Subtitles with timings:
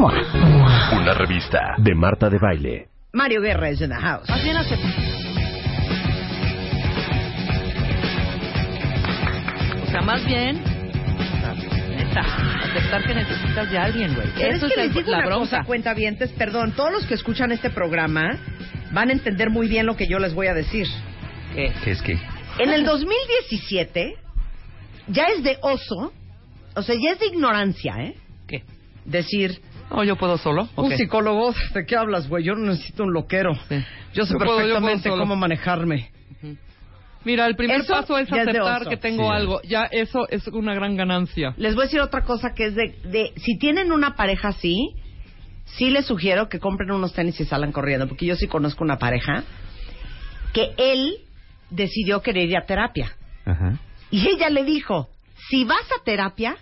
[0.00, 2.88] Una revista de Marta de Baile.
[3.12, 4.28] Mario Guerra is in the house.
[4.28, 4.92] Más bien aceptar.
[9.82, 10.62] O sea, más bien.
[11.96, 12.20] Neta,
[12.62, 14.28] aceptar que necesitas de alguien, güey.
[14.38, 15.40] Eso es que es les digo la una bronca.
[15.40, 18.38] cosa, cuentavientes, perdón, todos los que escuchan este programa
[18.92, 20.86] van a entender muy bien lo que yo les voy a decir.
[21.56, 21.72] ¿Qué?
[21.82, 22.16] ¿Qué es que?
[22.60, 24.14] En el 2017
[25.08, 26.12] ya es de oso,
[26.76, 28.14] o sea, ya es de ignorancia, ¿eh?
[28.46, 28.62] ¿Qué?
[29.04, 29.60] Decir,
[29.90, 30.68] Oh, yo puedo solo.
[30.76, 32.44] un psicólogo, ¿de qué hablas, güey?
[32.44, 33.54] Yo no necesito un loquero.
[33.68, 33.82] Sí.
[34.14, 35.22] Yo sé Yo puedo- yo puedo perfectamente solo.
[35.22, 36.10] cómo manejarme.
[37.24, 38.90] Mira, el primer Eso paso es es aceptar oso.
[38.90, 39.28] que tengo Sí.
[39.36, 39.60] algo.
[39.62, 41.52] Ya eso es una gran ganancia.
[41.56, 44.94] Les voy a decir otra cosa que es de, de si tienen una pareja así,
[45.64, 48.98] sí les sugiero que compren unos tenis y salgan corriendo, porque yo sí conozco una
[48.98, 49.42] pareja
[50.54, 51.16] que él
[51.70, 53.12] decidió querer ir a terapia.
[53.44, 53.78] Ajá.
[54.10, 55.08] Y ella le dijo,
[55.50, 56.56] si vas a terapia,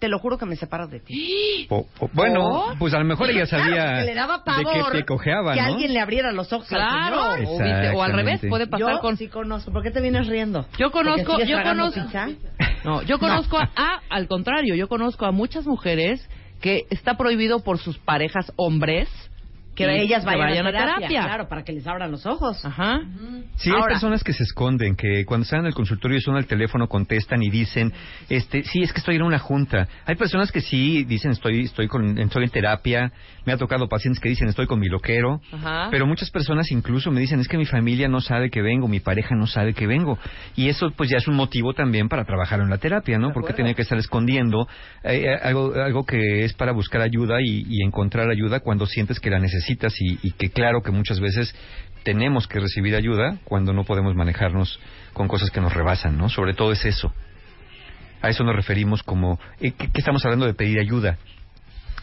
[0.00, 1.68] te lo juro que me separo de ti.
[2.14, 2.74] Bueno, ¿Oh?
[2.78, 5.66] pues a lo mejor ella Claro, sabía le daba de que te cojeaba, que ¿no?
[5.68, 7.36] alguien le abriera los ojos al Claro.
[7.36, 7.94] señor.
[7.94, 9.16] O, al revés, puede pasar Yo con...
[9.18, 9.70] sí conozco.
[9.70, 10.62] ¿Por qué te vienes riendo?
[10.78, 12.28] Yo ¿Porque conozco, yo conozco, pizza?
[12.84, 16.26] no, yo conozco a, a- al contrario, yo conozco a muchas mujeres
[16.62, 19.08] que está prohibido por sus parejas hombres
[19.86, 22.64] Que y ellas vayan, vayan a, terapia, Claro, para que les abran los ojos.
[22.64, 23.00] Ajá.
[23.56, 26.86] Sí, hay personas que se esconden, que cuando están en el consultorio suena el teléfono,
[26.86, 27.92] contestan y dicen,
[28.28, 29.88] este, sí, es que estoy en una junta.
[30.06, 33.12] Hay personas que sí dicen, estoy, estoy con, estoy en terapia.
[33.46, 35.40] Me ha tocado pacientes que dicen, estoy con mi loquero.
[35.52, 35.88] Ajá.
[35.90, 39.00] Pero muchas personas incluso me dicen, es que mi familia no sabe que vengo, mi
[39.00, 40.18] pareja no sabe que vengo.
[40.56, 43.32] Y eso pues ya es un motivo también para trabajar en la terapia, ¿no?
[43.32, 44.68] Porque tiene que estar escondiendo
[45.02, 49.20] eh, eh, algo, algo que es para buscar ayuda y, y encontrar ayuda cuando sientes
[49.20, 51.54] que la necesitas y, que claro que muchas veces
[52.02, 54.80] tenemos que recibir ayuda cuando no podemos manejarnos
[55.12, 56.28] con cosas que nos rebasan, ¿no?
[56.28, 57.12] Sobre todo es eso.
[58.22, 61.18] A eso nos referimos como, eh, ¿qué, qué estamos hablando de pedir ayuda?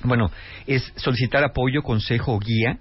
[0.03, 0.31] Bueno,
[0.65, 2.77] es solicitar apoyo, consejo o guía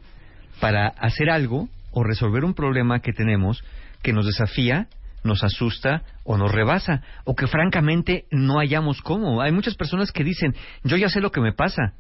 [0.60, 3.62] para hacer algo o resolver un problema que tenemos
[4.02, 4.88] que nos desafía,
[5.25, 9.41] nos asusta o nos rebasa o que francamente no hallamos cómo.
[9.42, 10.54] Hay muchas personas que dicen,
[10.84, 11.94] yo ya sé lo que me pasa,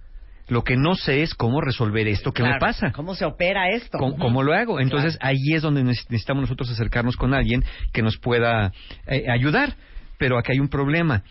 [0.48, 2.92] lo que no sé es cómo resolver esto que me Claro, pasa.
[2.92, 3.98] ¿Cómo se opera esto?
[3.98, 4.78] ¿Cómo, cómo lo hago?
[4.80, 8.72] Entonces ahí es donde neces- necesitamos nosotros acercarnos con alguien que nos pueda
[9.06, 9.74] eh, ayudar.
[10.18, 11.22] Pero aquí hay un problema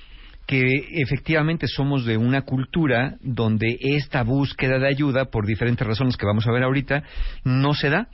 [0.47, 0.61] que
[1.01, 6.45] efectivamente somos de una cultura donde esta búsqueda de ayuda, por diferentes razones que vamos
[6.45, 7.01] a ver ahorita,
[7.43, 8.09] no se da.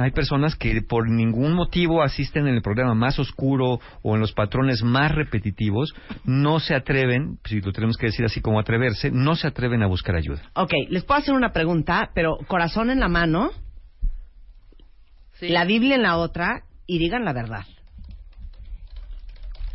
[0.00, 4.32] Hay personas que por ningún motivo asisten en el programa más oscuro o en los
[4.32, 5.92] patrones más repetitivos,
[6.24, 9.86] no se atreven, si lo tenemos que decir así como atreverse, no se atreven a
[9.86, 10.42] buscar ayuda.
[10.54, 13.50] Ok, les puedo hacer una pregunta, pero corazón en la mano,
[15.34, 15.48] Sí.
[15.48, 17.64] la Biblia en la otra y digan la verdad.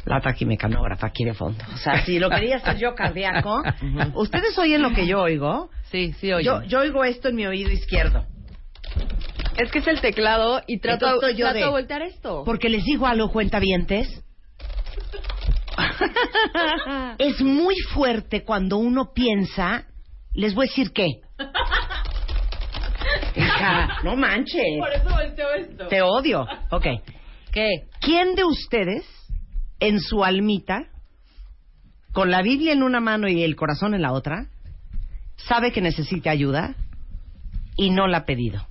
[0.05, 1.63] La taquimecanógrafa aquí de fondo.
[1.73, 3.63] O sea, si lo quería hacer yo cardíaco,
[4.13, 5.71] ustedes oyen lo que yo oigo.
[5.91, 6.27] Sí, sí.
[6.43, 8.27] Yo, yo oigo esto en mi oído izquierdo.
[9.57, 12.44] Es que es el teclado y trato, yo trato de- voltear esto.
[12.45, 14.22] Porque les digo algo, cuentavientes.
[17.17, 19.85] es muy fuerte cuando uno piensa,
[20.34, 21.07] les voy a decir qué.
[23.35, 24.63] Hija, no manches.
[24.79, 25.88] Por eso volteo esto.
[25.88, 26.45] Te odio.
[26.72, 26.85] Ok.
[27.51, 27.67] ¿Qué?
[28.01, 29.05] ¿Quién de ustedes,
[29.79, 30.88] en su almita,
[32.11, 34.47] con la Biblia en una mano y el corazón en la otra,
[35.38, 36.75] sabe que necesita ayuda
[37.78, 38.66] y no la ha pedido?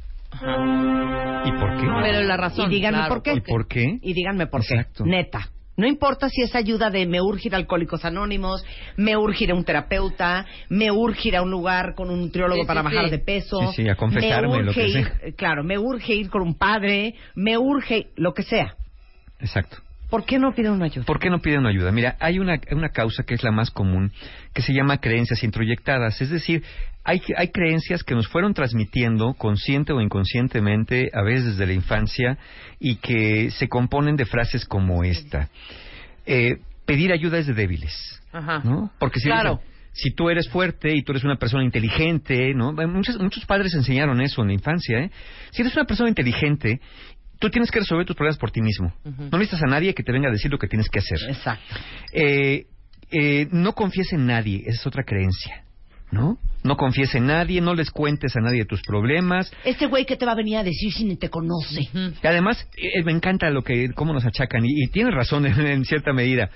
[1.44, 1.86] ¿Y por qué?
[2.02, 2.70] Pero la razón.
[2.70, 3.34] Y díganme claro, por qué.
[3.34, 3.98] ¿Y por qué?
[4.02, 5.04] Y díganme por Exacto.
[5.04, 5.10] qué.
[5.10, 5.50] Neta.
[5.76, 8.64] No importa si es ayuda de me urge ir a Alcohólicos Anónimos,
[8.96, 12.62] me urge ir a un terapeuta, me urge ir a un lugar con un nutriólogo
[12.62, 13.10] Sí, para sí, bajar sí.
[13.10, 13.58] de peso.
[13.72, 15.32] Sí, sí, a confesarme, me lo que ir, sea.
[15.36, 18.76] Claro, me urge ir con un padre, me urge lo que sea.
[19.40, 19.78] Exacto.
[20.10, 21.04] ¿Por qué no piden una ayuda?
[21.04, 21.90] ¿Por qué no piden ayuda?
[21.92, 24.12] Mira, hay una, una causa que es la más común,
[24.52, 26.20] que se llama creencias introyectadas.
[26.20, 26.62] Es decir,
[27.04, 32.38] hay, hay creencias que nos fueron transmitiendo, consciente o inconscientemente, a veces desde la infancia,
[32.78, 35.48] y que se componen de frases como esta.
[36.26, 38.22] Eh, pedir ayuda es de débiles.
[38.32, 38.60] Ajá.
[38.64, 38.90] ¿no?
[38.98, 39.56] Porque si, Claro.
[39.60, 42.72] dicen, si tú eres fuerte y tú eres una persona inteligente, ¿no?
[42.72, 45.10] Muchos, muchos padres enseñaron eso en la infancia, ¿eh?
[45.52, 46.80] Si eres una persona inteligente,
[47.38, 48.94] tú tienes que resolver tus problemas por ti mismo.
[49.04, 51.18] No necesitas a nadie que te venga a decir lo que tienes que hacer.
[51.28, 51.74] Exacto.
[52.12, 52.66] Eh,
[53.10, 55.64] eh, no confíes en nadie, esa es otra creencia.
[56.14, 56.38] ¿no?
[56.62, 59.52] No confíes en nadie, no les cuentes a nadie tus problemas.
[59.64, 61.82] Este güey que te va a venir a decir si ni te conoce.
[61.92, 65.60] Y además, eh, me encanta lo que, cómo nos achacan, y, y tienes razón en,
[65.66, 66.50] en cierta medida.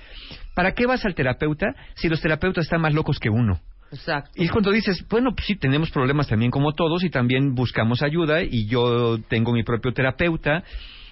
[0.55, 3.59] ¿Para qué vas al terapeuta si los terapeutas están más locos que uno?
[3.91, 4.31] Exacto.
[4.35, 8.43] Y cuando dices, bueno, pues sí, tenemos problemas también como todos y también buscamos ayuda
[8.43, 10.63] y yo tengo mi propio terapeuta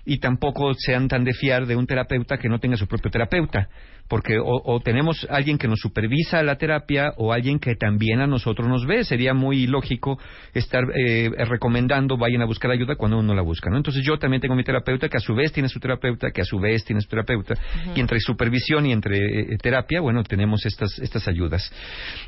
[0.07, 3.67] y tampoco sean tan de fiar de un terapeuta que no tenga su propio terapeuta,
[4.07, 8.25] porque o, o tenemos alguien que nos supervisa la terapia o alguien que también a
[8.25, 9.03] nosotros nos ve.
[9.03, 10.17] Sería muy lógico
[10.53, 13.75] estar eh, recomendando vayan a buscar ayuda cuando uno la busca, ¿no?
[13.75, 16.45] Entonces yo también tengo mi terapeuta que a su vez tiene su terapeuta, que a
[16.45, 17.55] su vez tiene su terapeuta
[17.93, 21.69] y entre supervisión y entre eh, terapia, bueno, tenemos estas estas ayudas.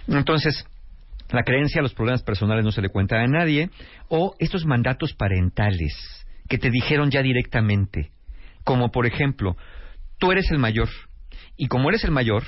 [0.06, 0.68] Entonces
[1.32, 3.70] la creencia a los problemas personales no se le cuenta a nadie,
[4.10, 6.19] o estos mandatos parentales
[6.50, 8.12] que te dijeron ya directamente,
[8.64, 9.56] como por ejemplo,
[10.18, 10.90] tú eres el mayor,
[11.56, 12.44] y como eres el mayor,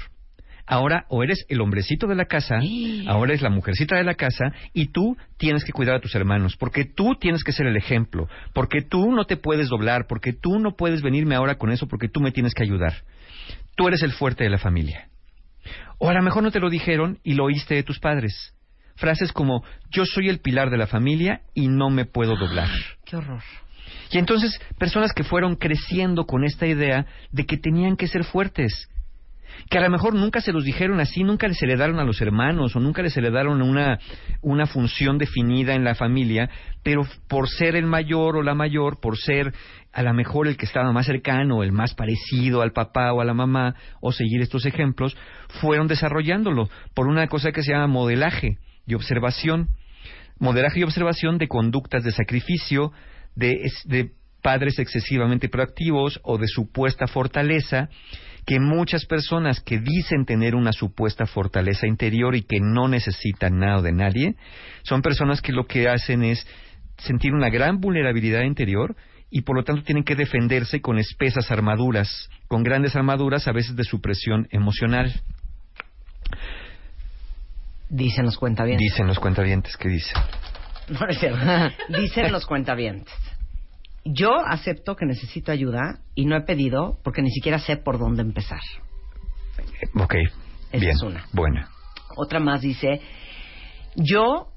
[0.65, 2.59] ahora o eres el hombrecito de la casa,
[3.07, 6.57] ahora eres la mujercita de la casa, y tú tienes que cuidar a tus hermanos,
[6.57, 10.59] porque tú tienes que ser el ejemplo, porque tú no te puedes doblar, porque tú
[10.59, 13.03] no puedes venirme ahora con eso, porque tú me tienes que ayudar.
[13.75, 15.07] Tú eres el fuerte de la familia.
[15.99, 18.55] O a lo mejor no te lo dijeron y lo oíste de tus padres.
[18.95, 22.69] Frases como yo soy el pilar de la familia y no me puedo doblar.
[23.05, 23.41] Qué horror.
[24.11, 28.89] Y entonces personas que fueron creciendo con esta idea de que tenían que ser fuertes,
[29.69, 32.75] que a lo mejor nunca se los dijeron así, nunca les heredaron a los hermanos
[32.75, 33.99] o nunca les heredaron una,
[34.41, 36.49] una función definida en la familia,
[36.83, 39.53] pero por ser el mayor o la mayor, por ser
[39.93, 43.25] a lo mejor el que estaba más cercano, el más parecido al papá o a
[43.25, 45.15] la mamá, o seguir estos ejemplos,
[45.61, 49.69] fueron desarrollándolo por una cosa que se llama modelaje y observación.
[50.39, 52.91] Modelaje y observación de conductas de sacrificio,
[53.35, 54.11] de, de
[54.41, 57.89] padres excesivamente proactivos o de supuesta fortaleza,
[58.45, 63.81] que muchas personas que dicen tener una supuesta fortaleza interior y que no necesitan nada
[63.81, 64.35] de nadie,
[64.83, 66.45] son personas que lo que hacen es
[66.97, 68.95] sentir una gran vulnerabilidad interior
[69.29, 73.75] y por lo tanto tienen que defenderse con espesas armaduras, con grandes armaduras a veces
[73.75, 75.13] de supresión emocional.
[77.89, 78.91] Dicen los cuentavientes.
[78.91, 80.21] Dicen los cuentavientes que dicen.
[80.99, 81.39] No es cierto.
[81.89, 83.13] Dicen los cuentavientes.
[84.03, 88.21] Yo acepto que necesito ayuda y no he pedido porque ni siquiera sé por dónde
[88.23, 88.59] empezar.
[89.57, 90.15] Eh, Ok,
[90.71, 91.25] Esa bien, es una.
[91.33, 91.69] buena.
[92.17, 92.99] Otra más dice,
[93.95, 94.47] yo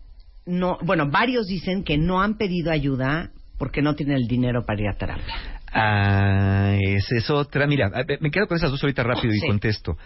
[0.46, 4.80] no, bueno, varios dicen que no han pedido ayuda porque no tienen el dinero para
[4.80, 5.60] ir a terapia.
[5.72, 7.66] Ah, esa es otra.
[7.66, 7.90] Mira,
[8.20, 9.96] me quedo con esas dos ahorita rápido y contesto.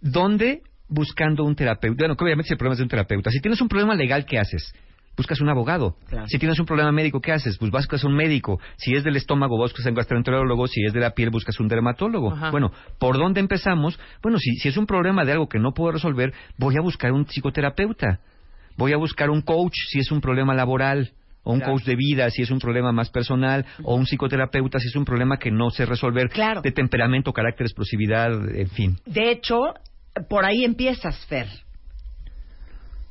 [0.00, 1.96] ¿Dónde buscando un terapeuta?
[2.04, 3.30] Bueno, obviamente el problema es de un terapeuta.
[3.30, 4.72] Si tienes un problema legal, ¿qué haces?
[5.18, 5.96] Buscas un abogado.
[6.08, 6.28] Claro.
[6.28, 7.58] Si tienes un problema médico, ¿qué haces?
[7.58, 8.60] Pues buscas un médico.
[8.76, 10.68] Si es del estómago, buscas un gastroenterólogo.
[10.68, 12.32] Si es de la piel, buscas un dermatólogo.
[12.32, 12.50] Ajá.
[12.52, 12.70] Bueno,
[13.00, 13.98] ¿por dónde empezamos?
[14.22, 17.10] Bueno, si, si es un problema de algo que no puedo resolver, voy a buscar
[17.12, 18.20] un psicoterapeuta.
[18.76, 21.10] Voy a buscar un coach si es un problema laboral.
[21.42, 21.72] O un Claro.
[21.74, 23.66] coach de vida si es un problema más personal.
[23.82, 26.28] O un psicoterapeuta si es un problema que no sé resolver.
[26.28, 26.60] Claro.
[26.62, 28.96] De temperamento, carácter, explosividad, en fin.
[29.04, 29.58] De hecho,
[30.28, 31.48] por ahí empiezas, Fer.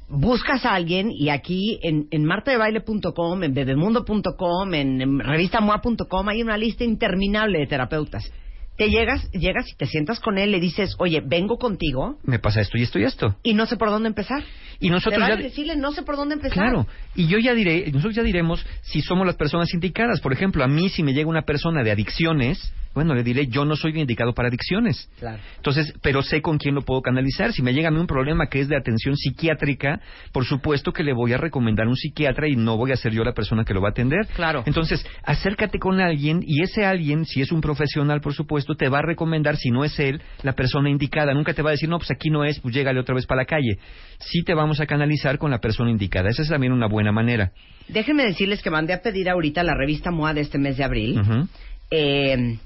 [0.10, 6.58] Buscas a alguien y aquí en, en martadebaile.com, en bebemundo.com, en, en revistamoa.com hay una
[6.58, 8.32] lista interminable de terapeutas.
[8.78, 12.62] Te llegas, llegas y te sientas con él, le dices, oye, vengo contigo Me pasa
[12.62, 13.36] esto y esto y esto.
[13.42, 14.44] y no sé por dónde empezar.
[14.80, 15.36] Y nosotros Te ya...
[15.36, 16.54] decirle, no sé por dónde empezar.
[16.58, 20.22] Claro, y yo ya diré, nosotros ya diremos si somos las personas indicadas.
[20.22, 23.64] Por ejemplo, a mí si me llega una persona de adicciones, bueno, le diré, yo
[23.64, 25.08] no soy indicado para adicciones.
[25.20, 25.38] Claro.
[25.58, 27.54] Entonces, pero sé con quién lo puedo canalizar.
[27.54, 30.02] Si me llega a mí un problema que es de atención psiquiátrica,
[30.32, 33.24] por supuesto que le voy a recomendar un psiquiatra y no voy a ser yo
[33.24, 34.26] la persona que lo va a atender.
[34.36, 34.64] Claro.
[34.66, 38.98] Entonces, acércate con alguien y ese alguien, si es un profesional, por supuesto, te va
[38.98, 41.36] a recomendar, si no es él, la persona indicada.
[41.36, 43.42] Nunca te va a decir, no, pues aquí no es, pues llégale otra vez para
[43.42, 43.78] la calle.
[44.18, 46.30] Sí te vamos a canalizar con la persona indicada.
[46.30, 47.52] Esa es también una buena manera.
[47.88, 51.20] Déjenme decirles que mandé a pedir ahorita la revista MOA de este mes de abril.
[51.20, 51.48] Ujú.
[51.92, 52.58] eh,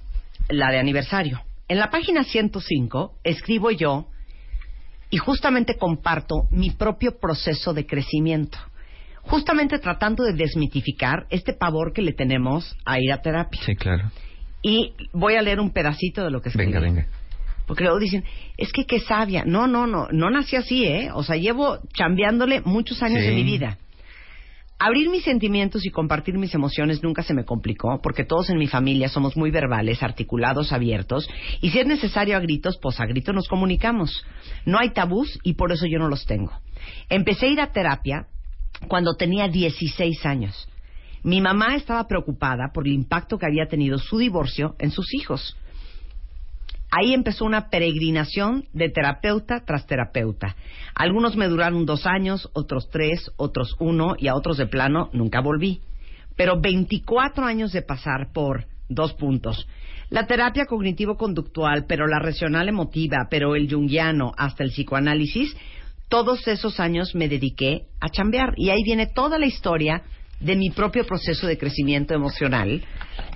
[0.51, 1.41] la de aniversario.
[1.67, 4.07] En la página 105 escribo yo
[5.09, 8.57] y justamente comparto mi propio proceso de crecimiento.
[9.23, 13.61] Justamente tratando de desmitificar este pavor que le tenemos a ir a terapia.
[13.63, 14.11] Sí, claro.
[14.63, 16.71] Y voy a leer un pedacito de lo que escribí.
[16.71, 17.07] Venga, venga.
[17.67, 18.23] Porque luego dicen,
[18.57, 19.43] es que qué sabia.
[19.45, 21.09] No, no, no, no nací así, ¿eh?
[21.13, 23.27] O sea, llevo chambeándole muchos años Sí.
[23.27, 23.77] de mi vida.
[24.83, 28.65] Abrir mis sentimientos y compartir mis emociones nunca se me complicó, porque todos en mi
[28.65, 31.29] familia somos muy verbales, articulados, abiertos,
[31.61, 34.25] y si es necesario a gritos, pues a gritos nos comunicamos.
[34.65, 36.51] No hay tabús y por eso yo no los tengo.
[37.09, 38.25] Empecé a ir a terapia
[38.87, 40.67] cuando tenía 16 años.
[41.21, 45.55] Mi mamá estaba preocupada por el impacto que había tenido su divorcio en sus hijos.
[46.91, 50.57] Ahí empezó una peregrinación de terapeuta tras terapeuta.
[50.93, 55.39] Algunos me duraron dos años, otros tres, otros uno y a otros de plano nunca
[55.39, 55.79] volví.
[56.35, 59.67] Pero 24 años de pasar por dos puntos.
[60.09, 65.55] La terapia cognitivo-conductual, pero la racional emotiva, pero el junguiano, hasta el psicoanálisis,
[66.09, 68.53] todos esos años me dediqué a chambear.
[68.57, 70.03] Y ahí viene toda la historia
[70.41, 72.83] de mi propio proceso de crecimiento emocional,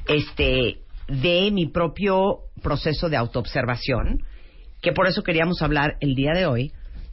[0.09, 4.23] este, de mi propio proceso de autoobservación,
[4.81, 6.71] que por eso queríamos hablar el día de hoy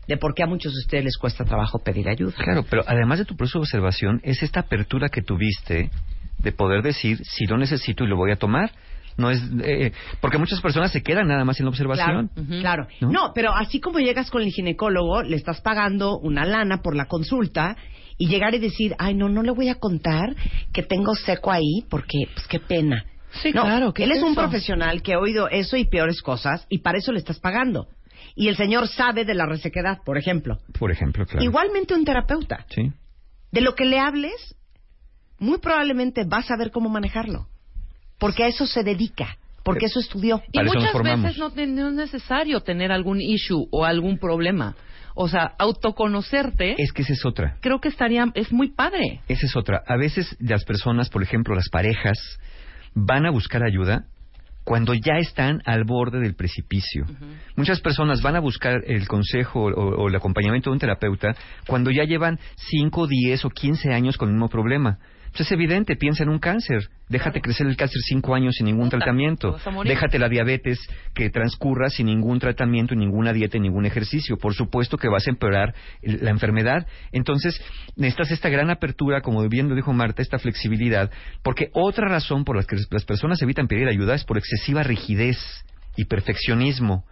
[0.08, 2.32] de por qué a muchos de ustedes les cuesta trabajo pedir ayuda.
[2.36, 5.90] Claro, pero además de tu proceso de observación, es esta apertura que tuviste
[6.38, 8.72] de poder decir si lo necesito y lo voy a tomar.
[9.16, 12.30] No es eh, porque muchas personas se quedan nada más en la observación.
[12.60, 13.10] Claro, ¿No?
[13.10, 13.32] ¿No?
[13.34, 17.76] pero así como llegas con el ginecólogo, le estás pagando una lana por la consulta
[18.16, 20.34] y llegar y decir, ay, no, no le voy a contar
[20.72, 23.04] que tengo seco ahí porque, pues qué pena.
[23.42, 23.92] Sí, No, claro.
[23.94, 27.12] ¿qué él es un profesional que ha oído eso y peores cosas y para eso
[27.12, 27.88] le estás pagando.
[28.34, 30.58] Y el señor sabe de la resequedad, por ejemplo.
[30.78, 31.44] Por ejemplo, claro.
[31.44, 32.64] Igualmente un terapeuta.
[32.70, 32.92] Sí.
[33.50, 34.54] De lo que le hables,
[35.38, 37.46] muy probablemente va a saber cómo manejarlo.
[38.18, 39.36] Porque a eso se dedica.
[39.64, 40.42] Porque eso estudió.
[40.52, 44.74] Y muchas veces no, te- no es necesario tener algún issue o algún problema.
[45.14, 47.56] O sea, autoconocerte, Es que esa es otra.
[47.60, 49.20] creo que estaría, es muy padre.
[49.28, 49.82] Esa es otra.
[49.86, 52.18] A veces las personas, por ejemplo, las parejas,
[52.94, 54.06] van a buscar ayuda
[54.64, 57.04] cuando ya están al borde del precipicio.
[57.56, 61.34] Muchas personas van a buscar el consejo o, o el acompañamiento de un terapeuta
[61.66, 64.98] cuando ya llevan 5, 10 o 15 años con el mismo problema.
[65.32, 66.90] Pues es evidente, piensa en un cáncer.
[67.08, 69.56] Déjate crecer el cáncer cinco años sin ningún Puta, tratamiento.
[69.82, 70.78] Déjate la diabetes
[71.14, 74.36] que transcurra sin ningún tratamiento, ninguna dieta, ningún ejercicio.
[74.36, 76.86] Por supuesto que vas a empeorar la enfermedad.
[77.12, 77.58] Entonces,
[77.96, 81.10] necesitas esta gran apertura, como bien lo dijo Marta, esta flexibilidad,
[81.42, 85.38] porque otra razón por la que las personas evitan pedir ayuda es por excesiva rigidez
[85.96, 87.06] y perfeccionismo,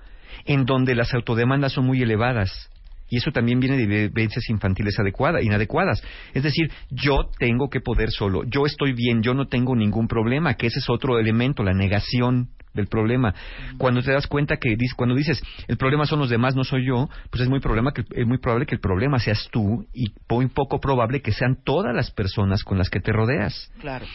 [0.45, 2.71] en donde las autodemandas son muy elevadas.
[3.11, 6.03] Y eso también viene de vivencias infantiles adecuadas, inadecuadas.
[6.33, 10.55] Es decir, yo tengo que poder solo, yo estoy bien, yo no tengo ningún problema,
[10.55, 13.35] que ese es otro elemento, la negación del problema.
[13.79, 17.09] Cuando te das cuenta que cuando dices el problema son los demás, no soy yo,
[17.31, 20.47] pues es muy problema que es muy probable que el problema seas tú y muy
[20.47, 23.73] poco probable que sean todas las personas con las que te rodeas.
[23.81, 24.07] Claro.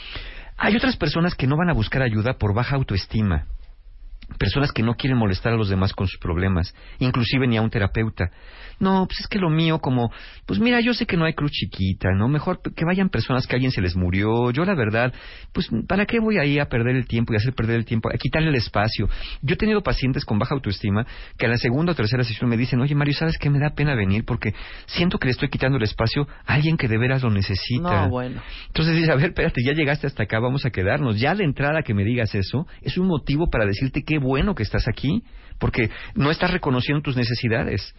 [0.58, 3.46] Hay otras personas que no van a buscar ayuda por baja autoestima.
[4.38, 7.70] Personas que no quieren molestar a los demás con sus problemas, inclusive ni a un
[7.70, 8.32] terapeuta.
[8.80, 10.12] No, pues es que lo mío como,
[10.46, 12.28] pues mira, yo sé que no hay cruz chiquita, ¿no?
[12.28, 14.52] Mejor que vayan personas que alguien se les murió.
[14.52, 15.14] Yo la verdad,
[15.54, 18.18] pues ¿para qué voy ahí a perder el tiempo y hacer perder el tiempo, a
[18.18, 19.08] quitarle el espacio?
[19.42, 21.06] Yo he tenido pacientes con baja autoestima
[21.38, 23.50] que a la segunda o tercera sesión me dicen, oye Mario, ¿sabes qué?
[23.50, 24.54] Me da pena venir porque
[24.88, 28.04] siento que le estoy quitando el espacio a alguien que de veras lo necesita.
[28.04, 28.42] No, bueno.
[28.68, 31.20] Entonces dice, a ver, espérate, ya llegaste hasta acá, vamos a quedarnos.
[31.20, 34.64] Ya de entrada que me digas eso, es un motivo para decirte qué bueno que
[34.64, 35.24] estás aquí,
[35.60, 37.94] porque no estás reconociendo tus necesidades.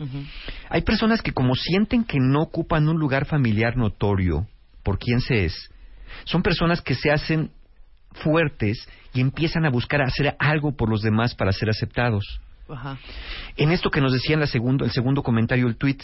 [0.70, 4.46] Hay personas que como sienten que no ocupan un lugar familiar notorio
[4.82, 5.70] por quién se es,
[6.24, 7.50] son personas que se hacen
[8.12, 12.24] fuertes y empiezan a buscar hacer algo por los demás para ser aceptados.
[13.56, 15.98] En esto que nos decía en la segundo, el segundo comentario, el tweet,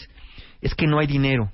[0.61, 1.51] es que no hay dinero.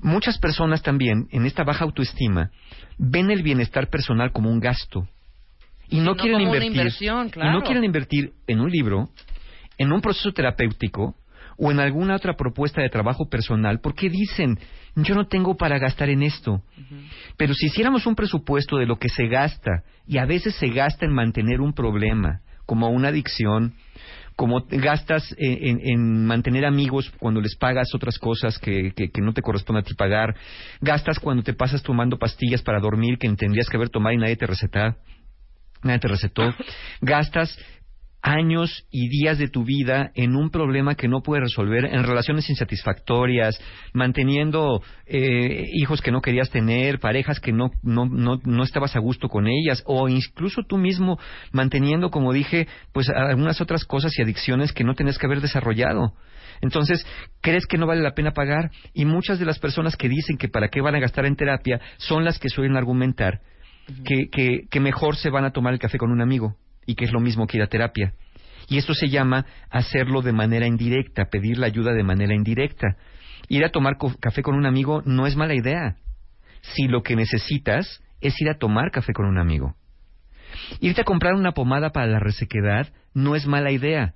[0.00, 2.50] Muchas personas también, en esta baja autoestima,
[2.96, 5.06] ven el bienestar personal como un gasto.
[5.90, 6.82] Y no, no quieren invertir.
[7.48, 9.08] Y no quieren invertir en un libro,
[9.78, 11.14] en un proceso terapéutico
[11.56, 14.58] o en alguna otra propuesta de trabajo personal, porque dicen,
[14.94, 16.62] yo no tengo para gastar en esto.
[17.36, 21.04] Pero si hiciéramos un presupuesto de lo que se gasta, y a veces se gasta
[21.04, 23.74] en mantener un problema, como una adicción,
[24.36, 29.20] como gastas en, en- en mantener amigos cuando les pagas otras cosas que, que- que
[29.20, 30.36] no te corresponde a ti pagar,
[30.80, 34.36] gastas cuando te pasas tomando pastillas para dormir que tendrías que haber tomado y nadie
[34.36, 34.96] te receta,
[35.82, 36.54] nadie te recetó,
[37.00, 37.56] gastas
[38.20, 42.50] años y días de tu vida en un problema que no puedes resolver, en relaciones
[42.50, 43.58] insatisfactorias,
[43.92, 49.00] manteniendo eh, hijos que no querías tener, parejas que no, no, no, no estabas a
[49.00, 51.18] gusto con ellas, o incluso tú mismo
[51.52, 56.14] manteniendo, como dije, pues algunas otras cosas y adicciones que no tenías que haber desarrollado.
[56.60, 57.06] Entonces,
[57.40, 60.48] crees que no vale la pena pagar y muchas de las personas que dicen que
[60.48, 63.40] para qué van a gastar en terapia son las que suelen argumentar
[64.04, 67.04] que, que, que mejor se van a tomar el café con un amigo y que
[67.04, 68.14] es lo mismo que ir a terapia.
[68.68, 72.96] Y esto se llama hacerlo de manera indirecta, pedir la ayuda de manera indirecta.
[73.48, 75.96] Ir a tomar café con un amigo no es mala idea.
[76.60, 79.74] Si lo que necesitas es ir a tomar café con un amigo.
[80.80, 84.14] Irte a comprar una pomada para la resequedad no es mala idea.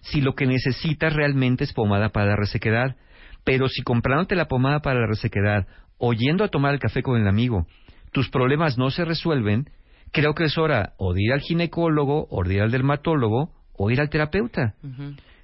[0.00, 2.96] Si lo que necesitas realmente es pomada para la resequedad.
[3.44, 5.66] Pero si comprándote la pomada para la resequedad
[5.98, 7.66] o yendo a tomar el café con el amigo,
[8.14, 9.68] tus problemas no se resuelven,
[10.12, 13.90] creo que es hora o de ir al ginecólogo, o de ir al dermatólogo, o
[13.90, 14.74] ir al terapeuta.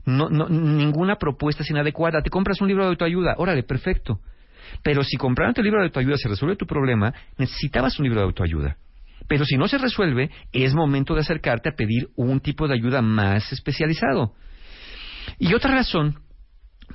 [0.06, 2.22] No, no, ninguna propuesta es inadecuada.
[2.22, 4.20] Te compras un libro de autoayuda, órale, perfecto.
[4.84, 8.26] Pero si comprándote el libro de autoayuda se resuelve tu problema, necesitabas un libro de
[8.26, 8.76] autoayuda.
[9.26, 13.02] Pero si no se resuelve, es momento de acercarte a pedir un tipo de ayuda
[13.02, 14.34] más especializado.
[15.40, 16.20] Y otra razón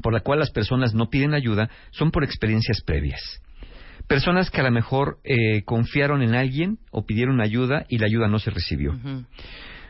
[0.01, 3.41] por la cual las personas no piden ayuda son por experiencias previas.
[4.07, 8.27] Personas que a lo mejor eh, confiaron en alguien o pidieron ayuda y la ayuda
[8.27, 8.95] no se recibió.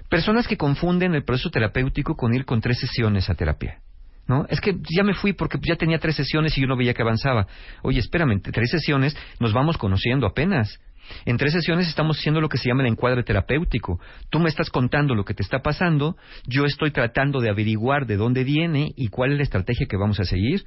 [0.09, 3.79] Personas que confunden el proceso terapéutico con ir con tres sesiones a terapia.
[4.27, 4.47] ¿No?
[4.49, 7.03] Es que ya me fui porque ya tenía tres sesiones y yo no veía que
[7.03, 7.45] avanzaba.
[7.83, 10.79] Oye, espérame, tres sesiones nos vamos conociendo apenas.
[11.25, 13.99] En tres sesiones estamos haciendo lo que se llama el encuadre terapéutico.
[14.29, 18.17] Tú me estás contando lo que te está pasando, yo estoy tratando de averiguar de
[18.17, 20.65] dónde viene y cuál es la estrategia que vamos a seguir.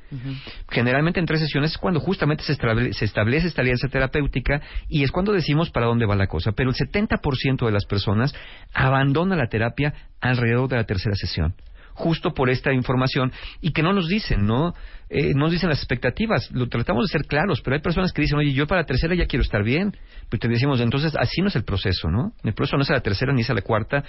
[0.68, 5.02] Generalmente en tres sesiones es cuando justamente se establece, se establece esta alianza terapéutica y
[5.02, 6.52] es cuando decimos para dónde va la cosa.
[6.52, 8.34] Pero el 70% de las personas
[8.72, 11.54] abandona la terapia alrededor de la tercera sesión
[11.98, 14.72] justo por esta información y que no nos dicen, ¿no?
[15.10, 18.22] Eh, no nos dicen las expectativas, lo tratamos de ser claros, pero hay personas que
[18.22, 19.96] dicen, oye, yo para la tercera ya quiero estar bien,
[20.28, 22.32] pues te decimos, entonces así no es el proceso, ¿no?
[22.44, 24.04] El proceso no es a la tercera ni es a la cuarta,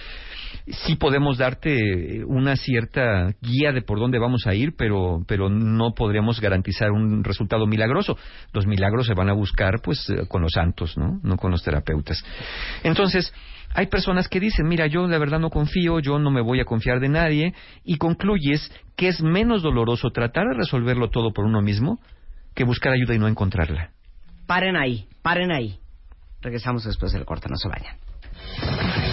[0.68, 5.94] sí podemos darte una cierta guía de por dónde vamos a ir, pero, pero no
[5.94, 8.18] podríamos garantizar un resultado milagroso.
[8.52, 11.20] Los milagros se van a buscar, pues, eh, con los santos, ¿no?
[11.24, 12.24] No con los terapeutas.
[12.84, 13.34] Entonces,
[13.74, 16.66] hay personas que dicen, mira, yo la verdad no confío, yo no me voy a
[16.66, 21.62] confiar de nadie, y concluyes que es menos doloroso tratar de resolverlo todo por uno
[21.62, 22.00] mismo
[22.56, 23.92] que buscar ayuda y no encontrarla.
[24.48, 25.80] Paren ahí, paren ahí.
[26.42, 29.09] Regresamos después del corte, no se vayan.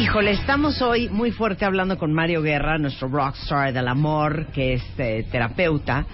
[0.00, 4.82] Híjole, estamos hoy muy fuerte hablando con Mario Guerra, nuestro rockstar del amor, que es
[4.96, 6.06] eh, terapeuta,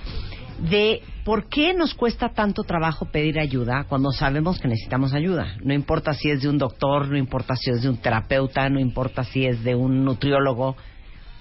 [0.59, 5.55] de por qué nos cuesta tanto trabajo pedir ayuda cuando sabemos que necesitamos ayuda.
[5.63, 8.81] No importa si es de un doctor, no importa si es de un terapeuta, no
[8.81, 10.77] importa si es de un nutriólogo.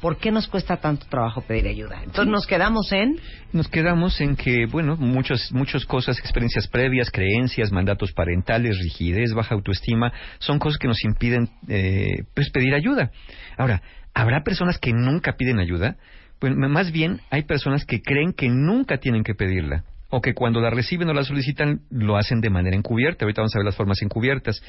[0.01, 2.01] ¿Por qué nos cuesta tanto trabajo pedir ayuda?
[2.03, 3.19] Entonces nos quedamos en...
[3.53, 9.55] Nos quedamos en que, bueno, muchas, muchas cosas, experiencias previas, creencias, mandatos parentales, rigidez, baja
[9.55, 13.11] autoestima, son cosas que nos impiden eh, pues pedir ayuda.
[13.57, 13.81] Ahora,
[14.13, 15.95] ¿habrá personas que nunca piden ayuda?
[16.39, 20.61] Pues más bien hay personas que creen que nunca tienen que pedirla o que cuando
[20.61, 23.25] la reciben o la solicitan lo hacen de manera encubierta.
[23.25, 24.61] Ahorita vamos a ver las formas encubiertas.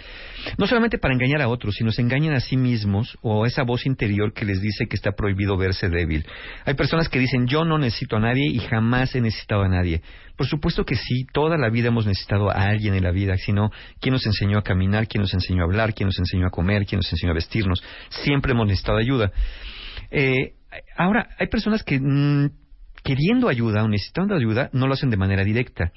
[0.59, 3.87] No solamente para engañar a otros, sino se engañan a sí mismos o esa voz
[3.87, 6.27] interior que les dice que está prohibido verse débil.
[6.65, 10.03] Hay personas que dicen yo no necesito a nadie y jamás he necesitado a nadie.
[10.37, 13.71] Por supuesto que sí, toda la vida hemos necesitado a alguien en la vida, sino
[14.01, 16.85] quién nos enseñó a caminar, quién nos enseñó a hablar, quién nos enseñó a comer,
[16.85, 17.83] quién nos enseñó a vestirnos.
[18.11, 19.33] Siempre hemos necesitado ayuda.
[20.11, 20.55] Eh,
[20.97, 22.51] ahora, hay personas que mm,
[23.07, 25.93] queriendo ayuda o necesitando ayuda no lo hacen de manera directa.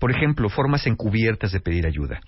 [0.00, 2.20] Por ejemplo, formas encubiertas de pedir ayuda.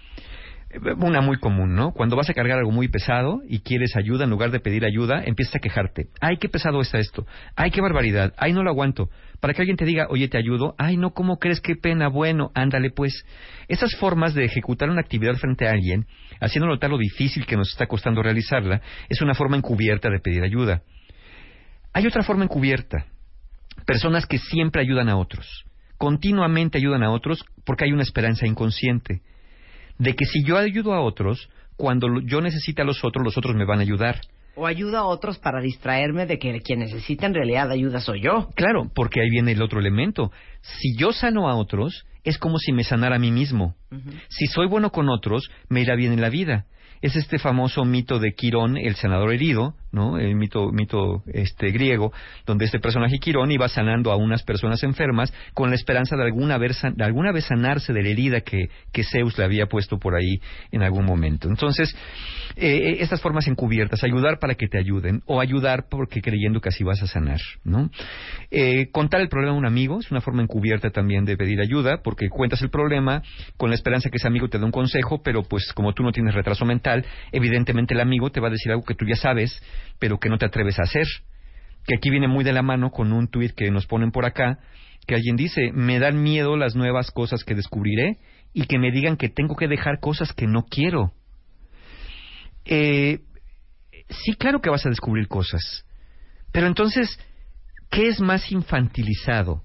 [0.70, 1.90] Eh, Una muy común, ¿no?
[1.90, 5.24] Cuando vas a cargar algo muy pesado y quieres ayuda, en lugar de pedir ayuda,
[5.24, 6.06] empiezas a quejarte.
[6.20, 7.26] Ay, qué pesado está esto.
[7.56, 8.32] Ay, qué barbaridad.
[8.36, 9.10] Ay, no lo aguanto.
[9.40, 10.76] Para que alguien te diga, oye, te ayudo.
[10.78, 11.60] Ay, no, ¿cómo crees?
[11.60, 12.08] Qué pena.
[12.08, 13.24] Bueno, ándale pues.
[13.66, 16.06] Esas formas de ejecutar una actividad frente a alguien,
[16.40, 20.44] haciendo notar lo difícil que nos está costando realizarla, es una forma encubierta de pedir
[20.44, 20.82] ayuda.
[21.92, 23.06] Hay otra forma encubierta.
[23.92, 25.66] Personas que siempre ayudan a otros.
[25.98, 29.20] Continuamente ayudan a otros porque hay una esperanza inconsciente
[29.98, 33.54] de que si yo ayudo a otros, cuando yo necesite a los otros, los otros
[33.54, 34.22] me van a ayudar.
[34.54, 38.48] O ayuda a otros para distraerme de que quien necesita en realidad ayuda soy yo.
[38.54, 40.32] Claro, porque ahí viene el otro elemento.
[40.62, 43.76] Si yo sano a otros, es como si me sanara a mí mismo.
[44.30, 46.64] Si soy bueno con otros, me irá bien en la vida.
[47.02, 50.18] Es este famoso mito de Quirón, el sanador herido, ¿no?
[50.18, 52.12] El mito, mito este, griego,
[52.46, 56.58] donde este personaje Quirón iba sanando a unas personas enfermas con la esperanza de alguna
[56.58, 60.14] vez, de alguna vez sanarse de la herida que, que Zeus le había puesto por
[60.14, 61.48] ahí en algún momento.
[61.48, 61.94] Entonces,
[62.56, 66.84] eh, estas formas encubiertas, ayudar para que te ayuden o ayudar porque creyendo que así
[66.84, 67.90] vas a sanar, ¿no?
[68.50, 72.00] Eh, contar el problema a un amigo es una forma encubierta también de pedir ayuda
[72.02, 73.22] porque cuentas el problema
[73.56, 76.12] con la esperanza que ese amigo te dé un consejo, pero pues como tú no
[76.12, 79.62] tienes retraso mental, evidentemente el amigo te va a decir algo que tú ya sabes,
[79.98, 81.06] pero que no te atreves a hacer.
[81.86, 84.58] Que aquí viene muy de la mano con un tuit que nos ponen por acá,
[85.06, 88.18] que alguien dice, me dan miedo las nuevas cosas que descubriré
[88.52, 91.12] y que me digan que tengo que dejar cosas que no quiero.
[92.64, 93.20] Eh,
[94.08, 95.84] sí, claro que vas a descubrir cosas.
[96.52, 97.18] Pero entonces,
[97.90, 99.64] ¿qué es más infantilizado?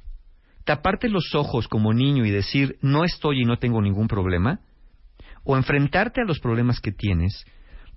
[0.64, 4.60] ¿Taparte los ojos como niño y decir, no estoy y no tengo ningún problema?
[5.44, 7.46] ¿O enfrentarte a los problemas que tienes,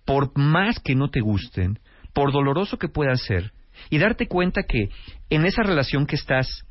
[0.04, 1.78] por más que no te gusten,
[2.12, 3.52] por doloroso que pueda ser,
[3.88, 4.88] y darte cuenta que
[5.30, 6.64] en esa relación que estás,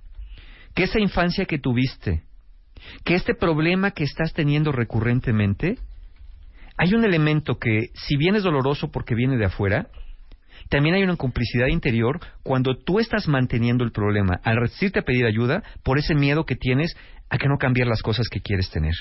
[0.75, 2.23] que esa infancia que tuviste,
[3.03, 5.77] que este problema que estás teniendo recurrentemente,
[6.77, 9.87] hay un elemento que, si bien es doloroso porque viene de afuera,
[10.69, 15.25] también hay una complicidad interior cuando tú estás manteniendo el problema al resistirte a pedir
[15.25, 16.95] ayuda por ese miedo que tienes
[17.29, 18.93] a que no cambiar las cosas que quieres tener.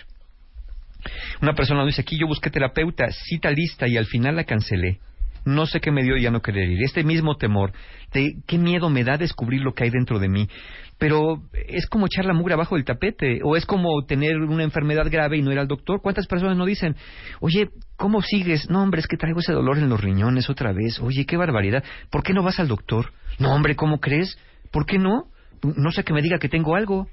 [1.41, 5.01] Una persona dice aquí yo busqué terapeuta, cita lista y al final la cancelé.
[5.49, 6.83] No sé qué me dio y ya no querer ir.
[6.83, 7.73] Este mismo temor
[8.13, 10.49] de qué miedo me da descubrir lo que hay dentro de mí.
[10.99, 15.07] Pero es como echar la mugre abajo del tapete o es como tener una enfermedad
[15.11, 16.03] grave y no ir al doctor.
[16.03, 16.97] ¿Cuántas personas no dicen,
[17.41, 18.69] oye, ¿cómo sigues?
[18.69, 21.01] No, hombre, es que traigo ese dolor en los riñones otra vez.
[21.01, 21.83] Oye, qué barbaridad.
[22.11, 23.13] ¿Por qué no vas al doctor?
[23.39, 24.39] No, hombre, ¿cómo crees?
[24.71, 25.29] ¿Por qué no?
[25.63, 27.09] No sé que me diga que tengo algo.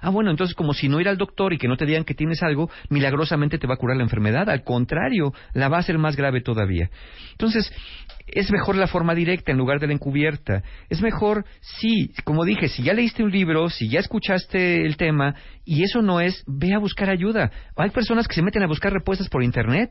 [0.00, 2.14] Ah, bueno, entonces como si no ir al doctor y que no te digan que
[2.14, 4.48] tienes algo, milagrosamente te va a curar la enfermedad.
[4.48, 6.90] Al contrario, la va a hacer más grave todavía.
[7.32, 7.72] Entonces,
[8.26, 10.62] es mejor la forma directa en lugar de la encubierta.
[10.88, 15.34] Es mejor, sí, como dije, si ya leíste un libro, si ya escuchaste el tema,
[15.64, 17.50] y eso no es, ve a buscar ayuda.
[17.76, 19.90] Hay personas que se meten a buscar respuestas por Internet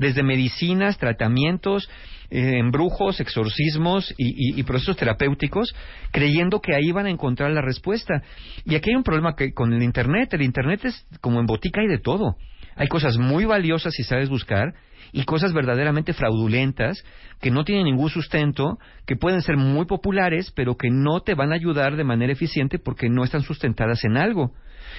[0.00, 1.88] desde medicinas, tratamientos,
[2.30, 5.74] eh, embrujos, exorcismos y, y, y, procesos terapéuticos,
[6.10, 8.22] creyendo que ahí van a encontrar la respuesta.
[8.64, 10.32] Y aquí hay un problema que, con el Internet.
[10.32, 12.36] El Internet es como en botica hay de todo.
[12.76, 14.72] Hay cosas muy valiosas si sabes buscar
[15.12, 17.04] y cosas verdaderamente fraudulentas
[17.40, 21.52] que no tienen ningún sustento, que pueden ser muy populares, pero que no te van
[21.52, 24.54] a ayudar de manera eficiente porque no están sustentadas en algo.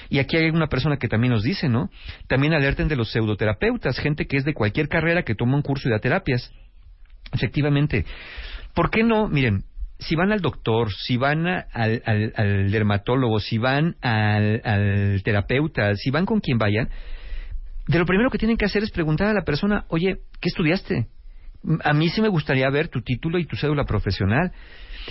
[0.08, 1.90] Y aquí hay una persona que también nos dice, ¿no?
[2.28, 5.88] También alerten de los pseudoterapeutas, gente que es de cualquier carrera que toma un curso
[5.88, 6.52] y da terapias.
[7.32, 8.04] Efectivamente.
[8.74, 9.28] ¿Por qué no?
[9.28, 9.64] Miren,
[9.98, 15.94] si van al doctor, si van al, al, al, dermatólogo, si van al, al terapeuta,
[15.94, 16.88] si van con quien vayan,
[17.86, 21.08] de lo primero que tienen que hacer es preguntar a la persona, oye, ¿qué estudiaste?
[21.84, 24.52] A mí sí me gustaría ver tu título y tu cédula profesional.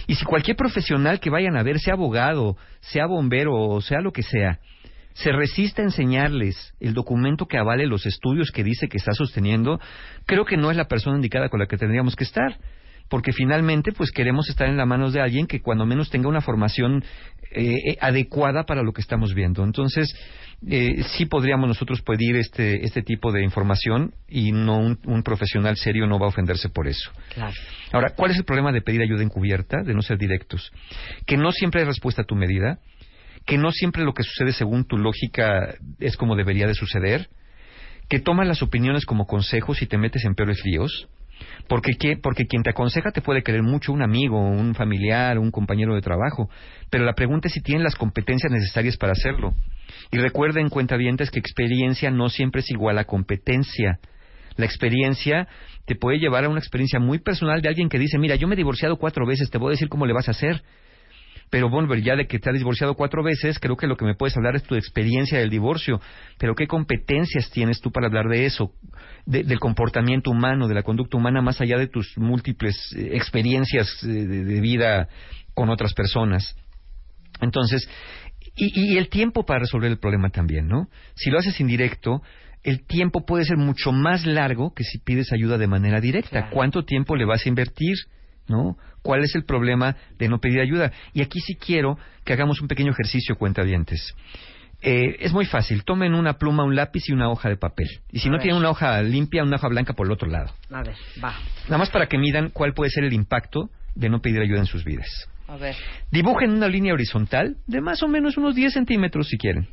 [0.08, 4.12] Y si cualquier profesional que vayan a ver, sea abogado, sea bombero o sea lo
[4.12, 4.60] que sea,
[5.14, 9.80] se resiste a enseñarles el documento que avale los estudios que dice que está sosteniendo,
[10.26, 12.58] creo que no es la persona indicada con la que tendríamos que estar.
[13.12, 16.40] Porque finalmente, pues queremos estar en las manos de alguien que cuando menos tenga una
[16.40, 17.04] formación
[17.52, 19.66] eh, adecuada para lo que estamos viendo.
[19.66, 20.16] Entonces,
[20.66, 25.76] eh, sí podríamos nosotros pedir este, este tipo de información y no un, un, profesional
[25.76, 27.12] serio no va a ofenderse por eso.
[27.34, 27.54] Claro.
[27.92, 30.72] Ahora, ¿cuál es el problema de pedir ayuda encubierta, de no ser directos?
[31.26, 32.80] Que no siempre hay respuesta a tu medida,
[33.46, 37.28] que no siempre lo que sucede según tu lógica es como debería de suceder,
[38.08, 41.10] que tomas las opiniones como consejos y te metes en peores líos,
[41.68, 45.96] porque, porque quien te aconseja te puede querer mucho un amigo, un familiar, un compañero
[45.96, 46.50] de trabajo,
[46.90, 49.54] pero la pregunta es si tienen las competencias necesarias para hacerlo.
[50.12, 54.00] Y recuerden, cuentavientes, que experiencia no siempre es igual a competencia.
[54.58, 55.48] La experiencia
[55.86, 58.56] te puede llevar a una experiencia muy personal de alguien que dice, mira, yo me
[58.56, 60.62] he divorciado cuatro veces, te voy a decir cómo le vas a hacer.
[61.52, 64.16] Pero bueno, ya de que te has divorciado cuatro veces, creo que lo que me
[64.16, 66.00] puedes hablar es tu experiencia del divorcio.
[66.40, 68.72] Pero ¿qué competencias tienes tú para hablar de eso?
[69.26, 73.98] De, del comportamiento humano, de la conducta humana, más allá de tus múltiples eh, experiencias
[74.02, 75.10] de, de, de, vida
[75.54, 76.56] con otras personas.
[77.42, 77.86] Entonces,
[78.56, 80.88] y, y el tiempo para resolver el problema también, ¿no?
[81.16, 82.22] Si lo haces indirecto,
[82.64, 86.30] el tiempo puede ser mucho más largo que si pides ayuda de manera directa.
[86.30, 86.48] Claro.
[86.52, 87.98] ¿Cuánto tiempo le vas a invertir?
[88.48, 88.78] ¿No?
[89.02, 90.92] ¿Cuál es el problema de no pedir ayuda?
[91.14, 94.14] Y aquí sí quiero que hagamos un pequeño ejercicio, cuentavientes.
[94.84, 95.84] Eh, es muy fácil.
[95.84, 97.88] Tomen una pluma, un lápiz y una hoja de papel.
[98.12, 98.44] Y si A no ver.
[98.44, 100.54] tienen una hoja limpia, una hoja blanca por el otro lado.
[100.72, 101.36] A ver, va.
[101.66, 104.66] Nada más para que midan cuál puede ser el impacto de no pedir ayuda en
[104.66, 105.08] sus vidas.
[105.48, 105.76] A ver.
[106.12, 109.68] Dibujen una línea horizontal de más o menos unos 10 centímetros si quieren.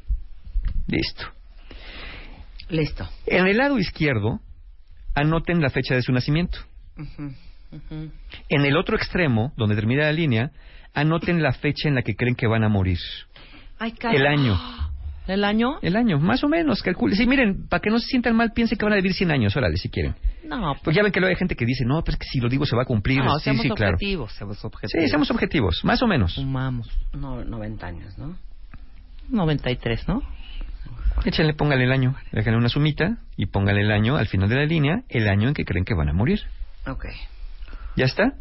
[0.86, 1.24] Listo.
[2.68, 3.08] Listo.
[3.26, 4.40] En el lado izquierdo,
[5.14, 6.58] anoten la fecha de su nacimiento.
[7.72, 8.10] Ujú.
[8.48, 10.50] En el otro extremo, donde termina la línea,
[10.94, 12.98] anoten la fecha en la que creen que van a morir.
[13.78, 13.94] Ay.
[14.12, 14.58] El año.
[15.26, 15.78] ¿El año?
[15.82, 17.14] El año, más o menos, calculen.
[17.14, 19.54] Sí, miren, para que no se sientan mal, piensen que van a vivir 100 años,
[19.54, 20.14] órale, si quieren.
[20.44, 22.40] No, Pues ya ven que luego hay gente que dice, no, pero es que si
[22.40, 23.22] lo digo se va a cumplir.
[23.22, 23.92] no, sí, seamos sí, claro.
[23.96, 25.02] objetivos, seamos objetivos.
[25.04, 26.32] Sí, seamos objetivos, más o menos.
[26.32, 26.88] Sumamos.
[27.12, 28.38] No, 90 años, ¿no?
[29.28, 30.22] 93, ¿no?
[31.26, 34.64] Échenle, póngale el año, déjenle una sumita y póngale el año al final de la
[34.64, 36.40] línea, el año en que creen que van a morir.
[36.86, 37.04] Ok,
[37.98, 38.32] ¿Ya está?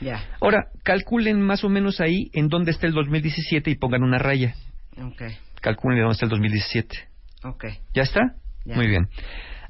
[0.00, 0.24] ya.
[0.40, 4.54] Ahora, calculen más o menos ahí en dónde está el 2017 y pongan una raya.
[5.00, 5.22] Ok,
[5.60, 7.08] Calculen dónde está el 2017.
[7.44, 7.64] ok.
[7.94, 8.20] ¿Ya está?
[8.64, 8.76] Ya.
[8.76, 9.08] Muy bien.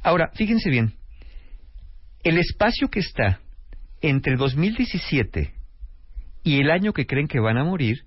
[0.02, 0.94] Ahora, fíjense bien.
[2.22, 3.40] El espacio que está
[4.00, 5.54] entre 2017
[6.42, 8.04] y el año que creen que van a morir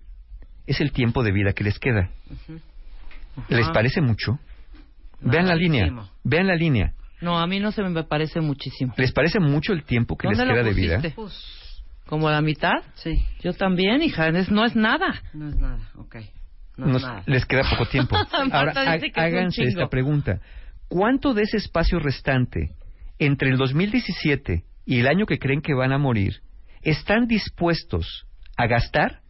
[0.68, 2.10] es el tiempo de vida que les queda.
[3.50, 4.40] ¿Les parece mucho?
[5.22, 6.10] No, vean la línea.
[6.24, 6.94] Vean la línea.
[7.22, 8.94] No, a mí no se me parece muchísimo.
[8.98, 11.02] ¿Les parece mucho el tiempo que les ¿Dónde lo queda de vida?
[11.16, 11.62] Pues,
[12.06, 12.74] ¿Como la mitad?
[12.96, 14.28] Sí, Yo también, hija.
[14.30, 15.22] Es- no es nada.
[15.34, 16.16] no es nada, ok.
[16.78, 17.24] No Nos- es nada.
[17.28, 18.16] les queda poco tiempo.
[18.52, 20.40] Ahora, es háganse esta pregunta.
[20.88, 22.72] ¿Cuánto de ese espacio restante
[23.20, 26.42] entre el 2017 y el año que creen que van a morir
[26.82, 28.26] están dispuestos
[28.58, 29.22] a gastar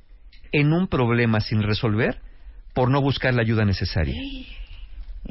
[0.51, 2.19] en un problema sin resolver
[2.73, 4.15] por no buscar la ayuda necesaria?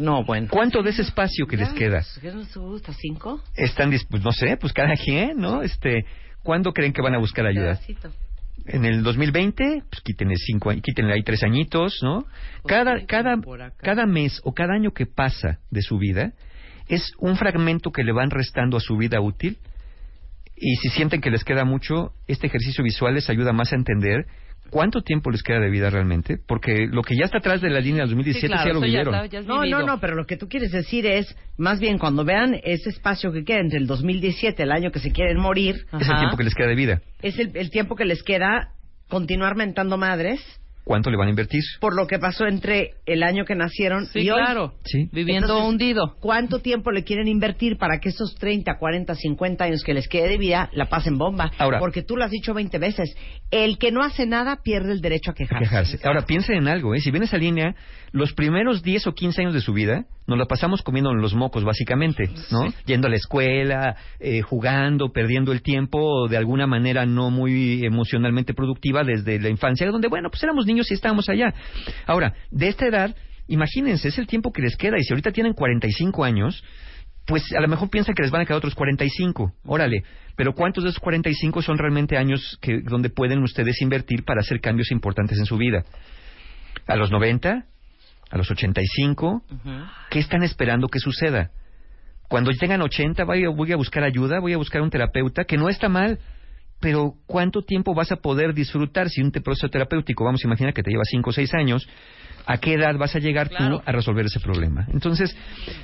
[0.01, 0.49] No, bueno.
[0.51, 2.93] ¿Cuánto de ese espacio que les queda ¿Qué nos gusta?
[2.95, 3.43] ¿Cinco?
[3.55, 4.25] están dispuestos?
[4.25, 5.63] No sé, pues cada quien, ¿no?
[5.63, 6.05] Este,
[6.43, 7.79] ¿Cuándo creen que van a buscar ayuda?
[8.67, 12.25] En el 2020, pues quítenle cinco, quítenle ahí tres añitos, ¿no?
[12.67, 13.75] Cada, sí, cada, acá.
[13.79, 16.33] cada mes o cada año que pasa de su vida
[16.89, 19.59] es un fragmento que le van restando a su vida útil
[20.57, 24.27] y si sienten que les queda mucho, este ejercicio visual les ayuda más a entender
[24.71, 27.81] cuánto tiempo les queda de vida realmente, porque lo que ya está atrás de la
[27.81, 29.15] línea del 2017 Sí, claro, ya lo vivieron.
[29.15, 32.25] está- ya No, no, no, pero lo que tú quieres decir es, más bien cuando
[32.25, 36.09] vean ese espacio que queda entre el 2017, el año que se quieren morir, Es
[36.09, 37.01] el tiempo que les queda de vida.
[37.23, 38.71] es el, el tiempo que les queda
[39.09, 40.41] continuar mentando madres
[40.91, 41.63] ¿Cuánto le van a invertir?
[41.81, 44.41] por lo que pasó entre el año que nacieron Sí, y hoy.
[44.43, 44.75] claro.
[44.85, 45.09] Sí.
[45.13, 46.17] Viviendo Entonces, hundido.
[46.21, 50.29] ¿Cuánto tiempo le quieren invertir para que esos 30, 40, 50 años que les quede
[50.31, 51.53] de vida la pasen bomba?
[51.59, 53.15] Ahora- Porque tú lo has dicho 20 veces.
[53.53, 55.65] El que no hace nada pierde el derecho a quejarse.
[55.65, 56.01] quejarse.
[56.03, 57.01] Ahora, piensen en algo, ¿eh?
[57.01, 57.77] Si ven esa línea,
[58.11, 61.65] los primeros 10 o 15 años de su vida nos la pasamos comiendo los mocos,
[61.65, 62.61] básicamente, ¿no?
[62.87, 68.55] Yendo a la escuela, eh, jugando, perdiendo el tiempo de alguna manera no muy emocionalmente
[68.55, 71.53] productiva desde la infancia, donde, bueno, pues éramos niños y estábamos allá.
[72.07, 73.17] Ahora, de esta edad,
[73.49, 76.63] imagínense, es el tiempo que les queda, y si ahorita tienen 45 años,
[77.27, 80.05] pues a lo mejor piensan que les van a quedar otros 45, órale,
[80.37, 84.61] pero ¿cuántos de esos 45 son realmente años que donde pueden ustedes invertir para hacer
[84.61, 85.85] cambios importantes en su vida?
[86.87, 87.65] ¿A los 90?
[88.31, 89.43] ¿A los 85?
[90.11, 91.51] ¿Qué están esperando que suceda?
[92.29, 95.57] Cuando tengan 80 voy a, voy a buscar ayuda, voy a buscar un terapeuta, que
[95.57, 96.21] no está mal,
[96.81, 100.83] pero ¿cuánto tiempo vas a poder disfrutar si un proceso terapéutico, vamos a imaginar que
[100.83, 101.87] te lleva 5 o 6 años,
[102.47, 103.79] ¿a qué edad vas a llegar Claro.
[103.79, 104.87] tú a resolver ese problema?
[104.93, 105.37] Entonces,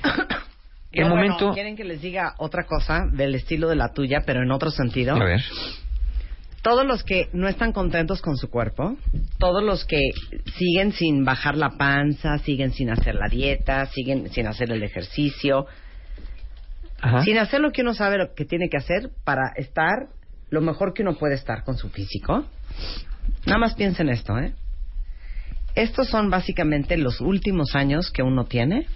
[0.91, 1.53] el No, bueno, momento...
[1.53, 5.15] ¿Quieren que les diga otra cosa del estilo de la tuya, pero en otro sentido?
[5.15, 5.41] A ver.
[6.63, 8.97] Todos los que no están contentos con su cuerpo,
[9.37, 9.99] todos los que
[10.57, 15.67] siguen sin bajar la panza, siguen sin hacer la dieta, siguen sin hacer el ejercicio,
[16.99, 17.23] Ajá.
[17.23, 20.07] sin hacer lo que uno sabe lo que tiene que hacer para estar
[20.49, 22.45] lo mejor que uno puede estar con su físico.
[23.45, 24.53] Nada más piensen esto, ¿eh?
[25.75, 28.87] Estos son básicamente los últimos años que uno tiene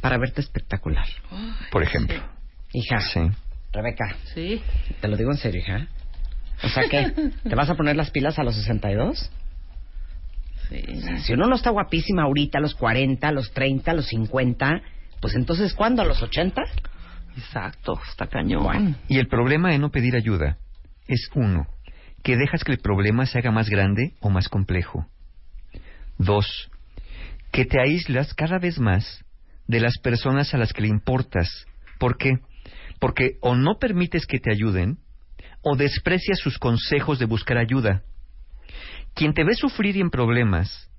[0.00, 1.06] para verte espectacular.
[1.70, 2.16] Por ejemplo.
[2.72, 3.20] Hija, Sí.
[3.72, 4.62] Rebeca, Sí.
[5.00, 5.88] te lo digo en serio, hija.
[6.62, 9.30] O sea que, ¿te vas a poner las pilas a los 62?
[10.68, 10.82] Sí.
[11.24, 14.80] Si uno no está guapísima ahorita, a los 40, a los 30, a los 50,
[15.20, 16.02] pues entonces, ¿cuándo?
[16.02, 16.62] ¿A los 80?
[17.36, 18.00] Exacto.
[18.08, 18.96] Está cañón.
[19.08, 20.58] Y el problema de no pedir ayuda
[21.06, 21.66] es uno,
[22.22, 25.06] que dejas que el problema se haga más grande o más complejo.
[26.18, 26.70] Dos,
[27.50, 29.24] que te aíslas cada vez más
[29.66, 31.66] de las personas a las que le importas.
[31.98, 32.38] ¿Por qué?
[33.00, 34.98] Porque o no permites que te ayuden
[35.62, 38.02] o desprecias sus consejos de buscar ayuda.
[39.14, 40.90] Quien te ve sufrir y en problemas,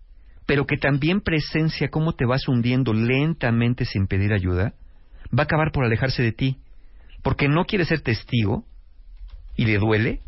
[0.45, 4.73] pero que también presencia cómo te vas hundiendo lentamente sin pedir ayuda,
[5.37, 6.57] va a acabar por alejarse de ti,
[7.23, 8.65] porque no quiere ser testigo
[9.55, 10.21] y le duele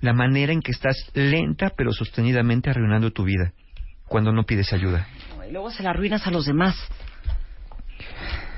[0.00, 3.52] la manera en que estás lenta pero sostenidamente arruinando tu vida
[4.06, 5.06] cuando no pides ayuda.
[5.48, 6.76] Y luego se la arruinas a los demás.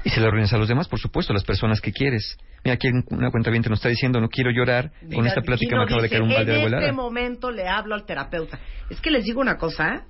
[0.04, 2.38] Y se lo arruinas a los demás, por supuesto, a las personas que quieres.
[2.64, 5.76] Mira, aquí una cuenta bien te nos está diciendo, no quiero llorar, con esta plática
[5.76, 6.92] me acaba de dice, caer un balde de En agua este helada".
[6.92, 8.59] momento le hablo al terapeuta.
[8.90, 10.00] Es que les digo una cosa, ¿eh?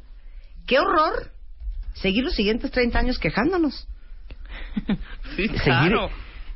[0.66, 1.32] ¡Qué horror!
[1.94, 3.88] Seguir los siguientes 30 años quejándonos.
[5.36, 6.10] Sí, Seguir- claro.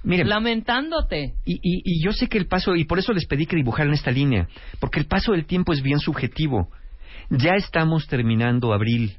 [0.05, 1.35] Miren, Lamentándote.
[1.45, 3.93] Y, y, y yo sé que el paso, y por eso les pedí que dibujaran
[3.95, 4.49] esta línea,
[4.81, 6.69] porque el paso del tiempo es bien subjetivo.
[7.31, 9.17] Ya estamos terminando abril.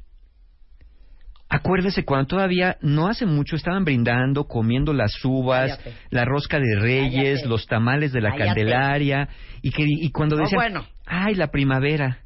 [1.48, 5.94] Acuérdense, cuando todavía no hace mucho estaban brindando, comiendo las uvas, Cállate.
[6.10, 7.48] la rosca de reyes, Cállate.
[7.48, 8.46] los tamales de la Cállate.
[8.48, 9.28] Candelaria,
[9.62, 10.86] y, que, y cuando No, decían, bueno.
[11.06, 12.18] ay, la primavera.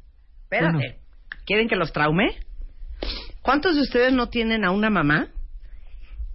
[0.43, 0.73] Espérate.
[0.77, 0.93] Bueno.
[1.45, 2.35] ¿Quieren que los traume?
[3.41, 5.27] ¿Cuántos de ustedes no tienen a una mamá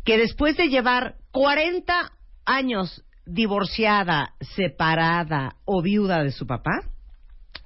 [0.04, 2.12] que después de llevar 40
[2.44, 6.82] años divorciada, separada o viuda de su papá,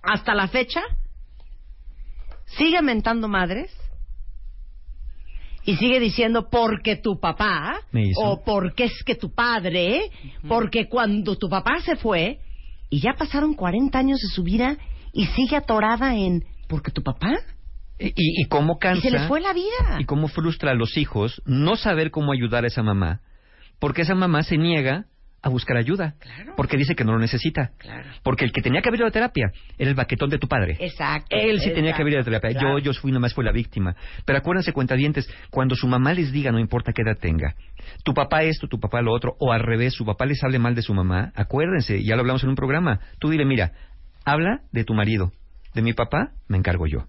[0.02, 0.80] hasta la fecha,
[2.46, 3.70] sigue mentando madres
[5.64, 8.20] y sigue diciendo porque tu papá Me hizo.
[8.20, 10.10] o porque es que tu padre,
[10.46, 12.38] porque cuando tu papá se fue
[12.88, 14.78] y ya pasaron 40 años de su vida
[15.12, 17.32] y sigue atorada en porque tu papá
[17.98, 19.02] Y, y, y cómo y cansa.
[19.02, 19.98] se le fue la vida.
[19.98, 23.20] y cómo frustra a los hijos no saber cómo ayudar a esa mamá,
[23.78, 25.06] porque esa mamá se niega
[25.40, 26.14] a buscar ayuda.
[26.18, 26.54] Claro.
[26.56, 27.70] Porque dice que no lo necesita.
[27.78, 28.08] Claro.
[28.24, 30.76] Porque el que tenía que haber ido a terapia era el baquetón de tu padre.
[30.80, 31.28] Exacto.
[31.30, 32.60] Él sí tenía que haber ido a exacto, terapia.
[32.60, 32.78] claro.
[32.80, 33.94] Yo, yo fui nomás fue la víctima.
[34.24, 37.54] Pero acuérdense, cuentavientes, cuando su mamá les diga, no importa qué edad tenga,
[38.04, 40.74] tu papá esto, tu papá lo otro, o al revés, su papá les hable mal
[40.74, 42.98] de su mamá, acuérdense, ya lo hablamos en un programa.
[43.20, 43.72] Tú dile, mira,
[44.24, 45.32] habla de tu marido.
[45.72, 47.04] De mi papá, me encargo yo.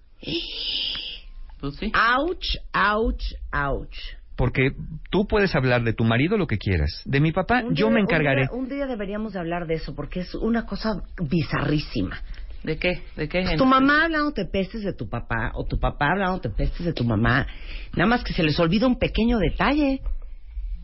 [1.60, 1.92] Pues sí.
[1.94, 3.96] Ouch, ouch, ouch.
[4.36, 4.70] Porque
[5.10, 7.02] tú puedes hablar de tu marido lo que quieras.
[7.04, 8.42] De mi papá, Un yo día- me un encargaré.
[8.42, 12.22] día- Un día, deberíamos de hablar de eso porque es una cosa bizarrísima.
[12.62, 13.02] ¿De qué?
[13.16, 13.42] ¿De qué?
[13.42, 17.04] Pues tu mamá hablándote pestes de tu papá o tu papá hablándote pestes de tu
[17.04, 17.46] mamá.
[17.96, 20.00] Nada más que se les olvida un pequeño detalle.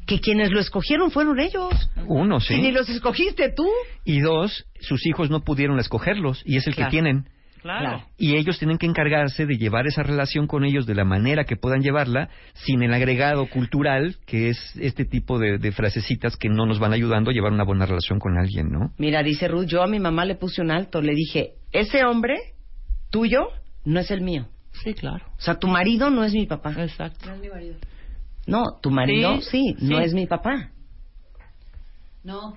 [0.07, 1.73] Que quienes lo escogieron fueron ellos.
[2.07, 2.73] Uno, Y ni sí.
[2.73, 3.67] los escogiste tú.
[4.05, 6.91] Y dos, sus hijos no pudieron escogerlos y es el Claro.
[6.91, 7.29] que tienen.
[7.67, 8.03] Claro.
[8.17, 11.57] y ellos tienen que encargarse de llevar esa relación con ellos de la manera que
[11.57, 16.67] puedan llevarla sin el agregado cultural que es este tipo de, de frasecitas que no
[16.67, 18.93] nos van ayudando a llevar una buena relación con alguien, ¿no?
[18.99, 21.01] Mira, dice Ruth, yo a mi mamá le puse un alto.
[21.03, 22.37] Le dije, ese hombre
[23.11, 23.49] tuyo
[23.85, 24.47] no es el mío.
[24.83, 25.25] Sí, claro.
[25.37, 26.73] O sea, tu marido no es mi papá.
[26.79, 27.31] Exacto.
[28.47, 30.05] No, tu marido sí, Sí, no sí.
[30.05, 30.71] es mi papá.
[32.27, 32.57] No.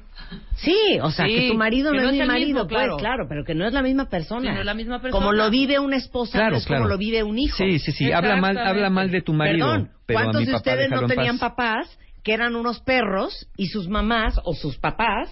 [0.56, 2.68] Sí, o sea, Sí, que tu marido que no, no es es mi marido, mismo,
[2.68, 2.98] pues claro.
[2.98, 4.42] claro, pero que no es la misma persona.
[4.42, 5.12] Sí, no es la misma persona.
[5.24, 6.82] Como lo vive una esposa, Claro, no es claro.
[6.82, 7.56] como lo vive un hijo.
[7.56, 8.12] Sí, sí, sí.
[8.12, 9.68] Habla mal, habla mal de tu marido.
[9.68, 11.50] Perdón, pero a ¿cuántos mi de papá ustedes no en tenían paz.
[11.52, 15.30] papás que eran unos perros y sus mamás o sus papás?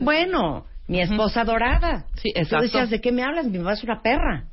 [0.00, 2.06] bueno, mi esposa dorada.
[2.14, 2.62] Sí, Tú exacto.
[2.64, 3.46] decías, ¿de qué me hablas?
[3.46, 4.44] Mi mamá es una perra.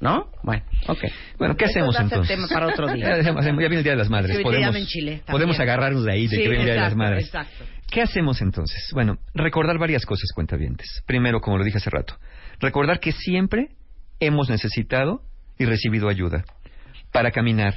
[0.00, 0.26] ¿No?
[0.42, 0.98] Bueno, ok.
[1.38, 2.28] Bueno, ¿qué Eso hacemos a entonces?
[2.36, 3.20] tema para otro día.
[3.22, 4.36] Ya, viene el Día de las Madres.
[4.36, 5.32] Sí, ahorita ya podemos enchilé, también.
[5.32, 7.24] podemos agarrarnos de ahí de Sí, que viene el Día de las Madres.
[7.26, 7.64] exacto.
[7.90, 8.90] ¿Qué hacemos entonces?
[8.92, 11.02] Bueno, recordar varias cosas, cuentavientes.
[11.06, 12.18] Primero, como lo dije hace rato,
[12.60, 13.68] recordar que siempre
[14.20, 15.22] hemos necesitado
[15.58, 16.44] y recibido ayuda
[17.12, 17.74] para caminar,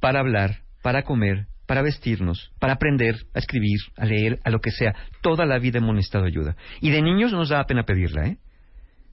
[0.00, 4.70] para hablar, para comer, para vestirnos, para aprender a escribir, a leer, a lo que
[4.70, 4.94] sea.
[5.20, 6.56] Toda la vida hemos necesitado ayuda.
[6.80, 8.38] Y de niños no nos da pena pedirla, ¿eh?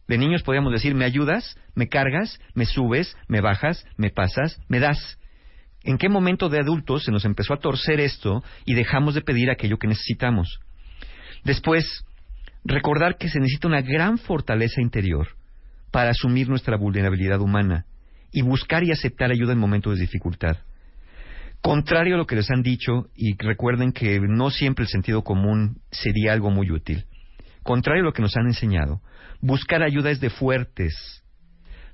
[0.08, 1.56] De niños podíamos decir, ¿me ayudas?
[1.76, 2.40] ¿Me cargas?
[2.56, 3.16] ¿Me subes?
[3.28, 3.86] ¿Me bajas?
[3.96, 4.60] ¿Me pasas?
[4.68, 5.19] ¿Me das?
[5.84, 9.50] ¿En qué momento de adultos se nos empezó a torcer esto y dejamos de pedir
[9.50, 10.60] aquello que necesitamos?
[11.44, 12.04] Después,
[12.66, 15.30] recordar que se necesita una gran fortaleza interior
[15.92, 17.86] para asumir nuestra vulnerabilidad humana
[18.32, 20.58] y buscar y aceptar ayuda en momentos de dificultad.
[21.62, 25.82] Contrario a lo que les han dicho, y recuerden que no siempre el sentido común
[25.92, 27.06] sería algo muy útil.
[27.64, 29.02] Contrario a lo que nos han enseñado,
[29.42, 31.24] buscar ayuda es de fuertes.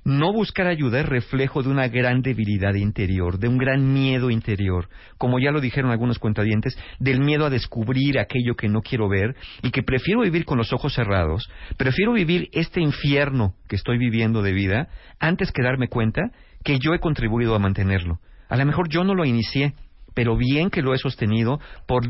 [0.06, 4.88] No buscar ayuda es reflejo de una gran debilidad interior, de un gran miedo interior,
[5.18, 9.34] como ya lo dijeron algunos cuentadientes, del miedo a descubrir aquello que no quiero ver
[9.64, 14.42] y que prefiero vivir con los ojos cerrados, prefiero vivir este infierno que estoy viviendo
[14.42, 14.88] de vida
[15.18, 16.30] antes que darme cuenta
[16.62, 18.20] que yo he contribuido a mantenerlo.
[18.48, 19.74] A lo mejor yo no lo inicié,
[20.14, 22.04] pero bien que lo he sostenido por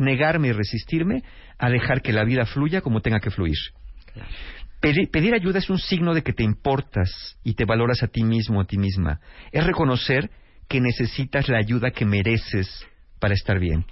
[0.00, 1.22] negarme y resistirme
[1.58, 3.54] a dejar que la vida fluya como tenga que fluir.
[4.80, 8.60] Pedir, ayuda es un signo de que te importas y te valoras a ti mismo
[8.60, 9.20] a ti misma.
[9.52, 10.30] Es reconocer
[10.68, 12.86] que necesitas la ayuda que mereces
[13.18, 13.84] para estar bien.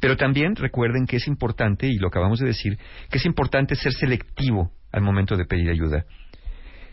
[0.00, 2.78] Pero también recuerden que es importante, y lo acabamos de decir,
[3.10, 6.04] que es importante ser selectivo al momento de pedir ayuda.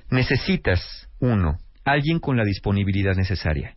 [0.10, 3.76] Necesitas, uno, alguien con la disponibilidad necesaria.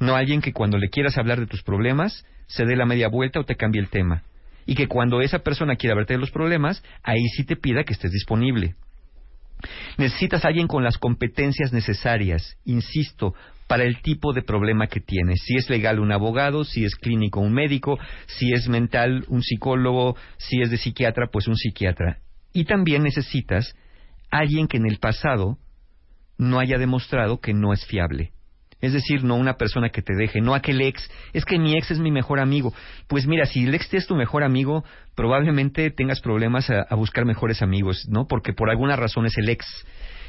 [0.00, 3.40] No alguien que cuando le quieras hablar de tus problemas se dé la media vuelta
[3.40, 4.22] o te cambie el tema.
[4.68, 7.94] Y que cuando esa persona quiera hablarte de los problemas, ahí sí te pida que
[7.94, 8.74] estés disponible.
[9.96, 13.32] Necesitas alguien con las competencias necesarias, insisto,
[13.66, 15.40] para el tipo de problema que tienes.
[15.42, 20.16] Si es legal, un abogado, si es clínico, un médico, si es mental, un psicólogo,
[20.36, 22.18] si es de psiquiatra, pues un psiquiatra.
[22.52, 23.74] Y también necesitas
[24.30, 25.56] alguien que en el pasado
[26.36, 28.32] no haya demostrado que no es fiable.
[28.80, 31.90] Es decir, no una persona que te deje, no aquel ex, es que mi ex
[31.90, 32.72] es mi mejor amigo.
[33.08, 34.84] Pues mira, si el ex es tu mejor amigo,
[35.16, 38.26] probablemente tengas problemas a, a buscar mejores amigos, ¿no?
[38.28, 39.66] Porque por alguna razón es el ex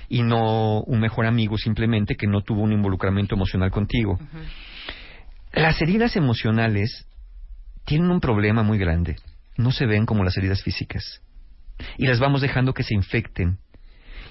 [0.10, 4.20] y no un mejor amigo simplemente que no tuvo un involucramiento emocional contigo.
[5.54, 7.08] Las heridas emocionales
[7.86, 9.18] tienen un problema muy grande.
[9.56, 11.22] No se ven como las heridas físicas.
[11.98, 13.60] Y las vamos dejando que se infecten.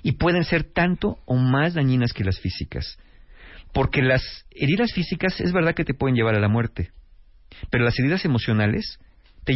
[0.02, 2.98] Y pueden ser tanto o más dañinas que las físicas.
[3.72, 6.90] Porque las heridas físicas es verdad que te pueden llevar a la muerte.
[7.70, 8.98] Pero las heridas emocionales
[9.44, 9.54] te,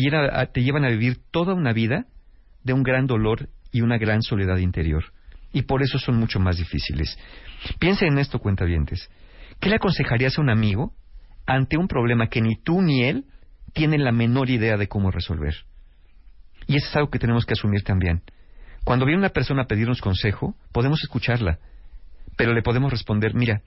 [0.53, 2.07] te llevan a vivir toda una vida
[2.65, 5.05] de un gran dolor y una gran soledad interior.
[5.53, 7.19] Y por eso son mucho más difíciles.
[7.79, 9.11] Piensa en esto, cuentavientes.
[9.61, 10.95] ¿Qué le aconsejarías a un amigo
[11.47, 13.27] ante un problema que ni tú ni él
[13.73, 15.55] tienen la menor idea de cómo resolver?
[16.67, 18.23] Y eso es algo que tenemos que asumir también.
[18.85, 21.59] Cuando viene una persona a pedirnos consejo, podemos escucharla,
[22.37, 23.63] pero le podemos responder, mira,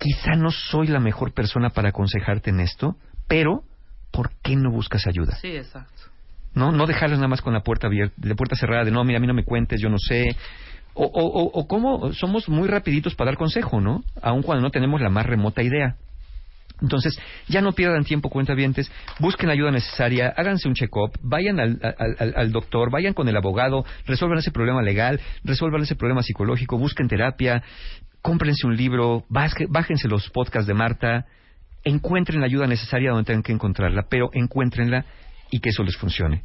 [0.00, 2.96] quizá no soy la mejor persona para aconsejarte en esto,
[3.28, 3.62] pero
[4.10, 5.36] ¿por qué no buscas ayuda?
[5.36, 6.10] Sí, exacto.
[6.54, 6.72] ¿no?
[6.72, 9.20] No dejarlas nada más con la puerta abierta, la puerta cerrada de no, mira, a
[9.20, 10.36] mí no me cuentes, yo no sé.
[10.94, 14.02] O, o, o, o cómo somos muy rapiditos para dar consejo, ¿no?
[14.20, 15.96] Aun cuando no tenemos la más remota idea.
[16.82, 21.78] Entonces, ya no pierdan tiempo, cuentavientes, busquen la ayuda necesaria, háganse un check-up, vayan al,
[22.18, 26.78] al, al, doctor, vayan con el abogado, resuelvan ese problema legal, resuelvan ese problema psicológico,
[26.78, 27.62] busquen terapia,
[28.22, 31.26] cómprense un libro, bájense los podcasts de Marta,
[31.84, 35.04] encuentren la ayuda necesaria donde tengan que encontrarla, pero encuéntrenla
[35.50, 36.44] y que eso les funcione.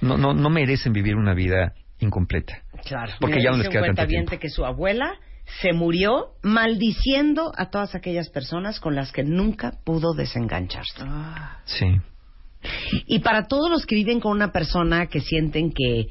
[0.00, 2.62] No, no, no merecen vivir una vida incompleta.
[2.84, 3.12] Claro.
[3.20, 4.38] Porque ya no les queda tanto tiempo.
[4.38, 5.14] que su abuela
[5.60, 11.02] se murió maldiciendo a todas aquellas personas con las que nunca pudo desengancharse.
[11.02, 11.60] Ah.
[11.64, 11.86] Sí.
[13.06, 16.06] Y para todos los que viven con una persona que sienten que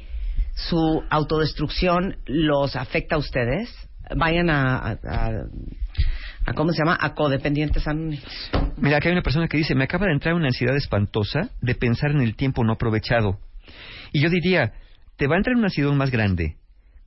[0.56, 3.70] su autodestrucción los afecta a ustedes,
[4.16, 5.00] vayan a,
[6.46, 6.98] a, ¿cómo se llama?
[7.00, 8.52] A codependientes anónimos.
[8.78, 11.76] Mira, aquí hay una persona que dice, me acaba de entrar una ansiedad espantosa de
[11.76, 13.40] pensar en el tiempo no aprovechado.
[14.12, 14.74] Y yo diría,
[15.18, 16.58] te va a entrar una ansiedad más grande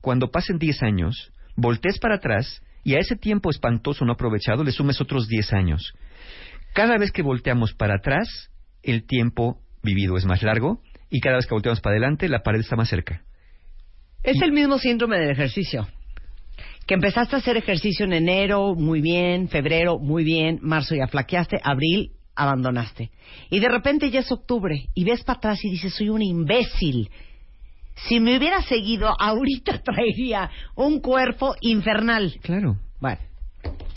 [0.01, 4.71] cuando pasen 10 años voltees para atrás y a ese tiempo espantoso no aprovechado le
[4.71, 5.93] sumes otros 10 años.
[6.73, 8.51] Cada vez que volteamos para atrás,
[8.83, 12.59] el tiempo vivido es más largo y cada vez que volteamos para adelante, la pared
[12.59, 13.23] está más cerca.
[14.23, 15.87] Es el mismo síndrome del ejercicio.
[16.85, 21.59] Que empezaste a hacer ejercicio en enero, muy bien, febrero, muy bien, marzo ya flaqueaste,
[21.63, 23.11] abril abandonaste.
[23.49, 27.09] Y de repente ya es octubre y ves para atrás y dices, soy un imbécil
[27.95, 32.33] si me hubiera seguido, ahorita traería un cuerpo infernal.
[32.41, 32.77] Claro.
[32.99, 33.19] Bueno,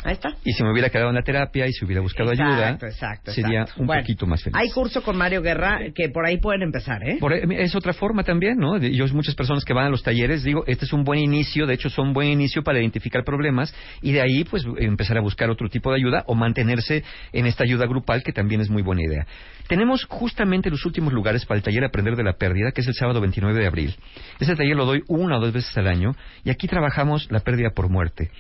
[0.05, 0.31] ahí está.
[0.45, 2.79] Y si me hubiera quedado en la terapia y si hubiera buscado ayuda,
[3.27, 4.57] sería un poquito más feliz.
[4.57, 7.19] Hay curso con Mario Guerra que por ahí pueden empezar, ¿eh?
[7.51, 8.79] es otra forma también, ¿no?
[8.79, 11.75] Yo, muchas personas que van a los talleres, digo, este es un buen inicio, de
[11.75, 15.51] hecho, son un buen inicio para identificar problemas y de ahí, pues, empezar a buscar
[15.51, 19.03] otro tipo de ayuda o mantenerse en esta ayuda grupal, que también es muy buena
[19.03, 19.27] idea.
[19.69, 22.95] Tenemos justamente los últimos lugares para el taller Aprender de la Pérdida, que es el
[22.95, 23.95] sábado 29 de abril.
[24.41, 26.13] Ese taller lo doy una o dos veces al año
[26.45, 28.31] y aquí trabajamos la pérdida por muerte.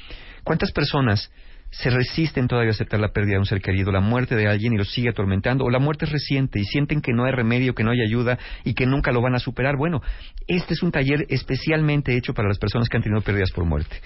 [0.44, 1.30] ¿Cuántas personas
[1.70, 4.72] se resisten todavía a aceptar la pérdida de un ser querido, la muerte de alguien
[4.72, 7.74] y lo sigue atormentando, o la muerte es reciente y sienten que no hay remedio,
[7.74, 9.76] que no hay ayuda y que nunca lo van a superar.
[9.76, 10.00] Bueno,
[10.46, 13.96] este es un taller especialmente hecho para las personas que han tenido pérdidas por muerte.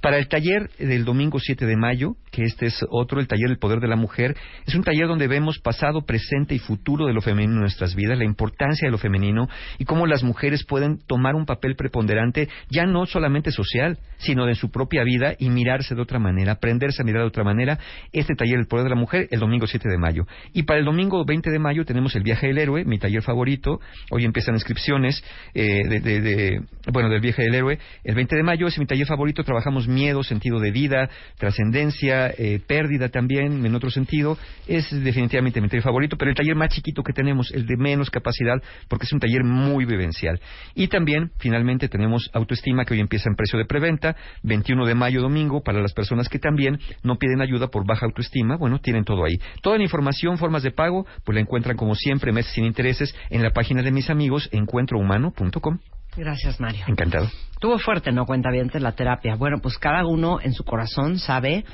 [0.00, 3.58] Para el taller del domingo 7 de mayo, que este es otro, el taller El
[3.58, 7.20] Poder de la Mujer, es un taller donde vemos pasado, presente y futuro de lo
[7.20, 9.48] femenino en nuestras vidas, la importancia de lo femenino
[9.78, 14.54] y cómo las mujeres pueden tomar un papel preponderante, ya no solamente social, sino de
[14.54, 17.78] su propia vida y mirarse de otra manera, aprenderse a de otra manera,
[18.12, 20.26] este taller El Poder de la Mujer el domingo 7 de mayo.
[20.52, 23.80] Y para el domingo 20 de mayo tenemos el Viaje del Héroe, mi taller favorito.
[24.10, 25.22] Hoy empiezan inscripciones
[25.54, 27.78] eh, de, bueno, del Viaje del Héroe.
[28.04, 32.60] El 20 de mayo es mi taller favorito, trabajamos miedo, sentido de vida, trascendencia, eh,
[32.66, 34.38] pérdida también, en otro sentido.
[34.66, 38.10] Es definitivamente mi taller favorito, pero el taller más chiquito que tenemos, el de menos
[38.10, 40.40] capacidad, porque es un taller muy vivencial.
[40.74, 45.20] Y también, finalmente, tenemos autoestima que hoy empieza en precio de preventa, 21 de mayo
[45.20, 49.24] domingo, para las personas que también no piden ayuda por baja autoestima, bueno, tienen todo
[49.24, 49.38] ahí.
[49.62, 53.42] Toda la información, formas de pago, pues la encuentran como siempre, meses sin intereses, en
[53.42, 55.78] la página de mis amigos, encuentrohumano.com.
[56.16, 56.84] Gracias, Mario.
[56.88, 57.28] Encantado.
[57.60, 58.26] Tuvo fuerte, ¿no?
[58.26, 59.36] Cuenta bien la terapia.
[59.36, 61.64] Bueno, pues cada uno en su corazón sabe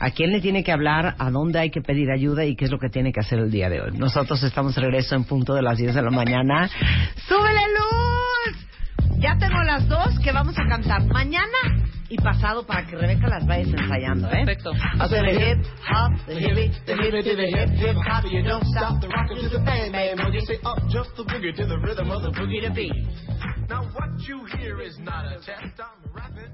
[0.00, 2.70] a quién le tiene que hablar, a dónde hay que pedir ayuda y qué es
[2.70, 3.92] lo que tiene que hacer el día de hoy.
[3.96, 6.68] Nosotros estamos de regreso en punto de las 10 de la mañana.
[7.28, 9.20] ¡Súbele luz!
[9.20, 13.46] Ya tengo las dos que vamos a cantar mañana y pasado para que Rebeca las
[13.46, 14.44] vaya ensayando, ¿eh?
[14.44, 14.72] Perfecto.
[14.72, 18.24] The hip hop, the hippie, the to the hip hip hop.
[18.30, 20.16] You don't stop the rocker to the bang bang.
[20.18, 22.92] When you say up, just the boogie to the rhythm of the boogie to beat.
[23.68, 25.80] Now what you hear is not a test.
[25.80, 26.53] I'm rapping.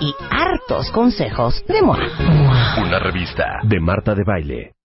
[0.00, 1.98] y hartos consejos de MOA.
[2.82, 4.77] Una revista de Marta de Baile.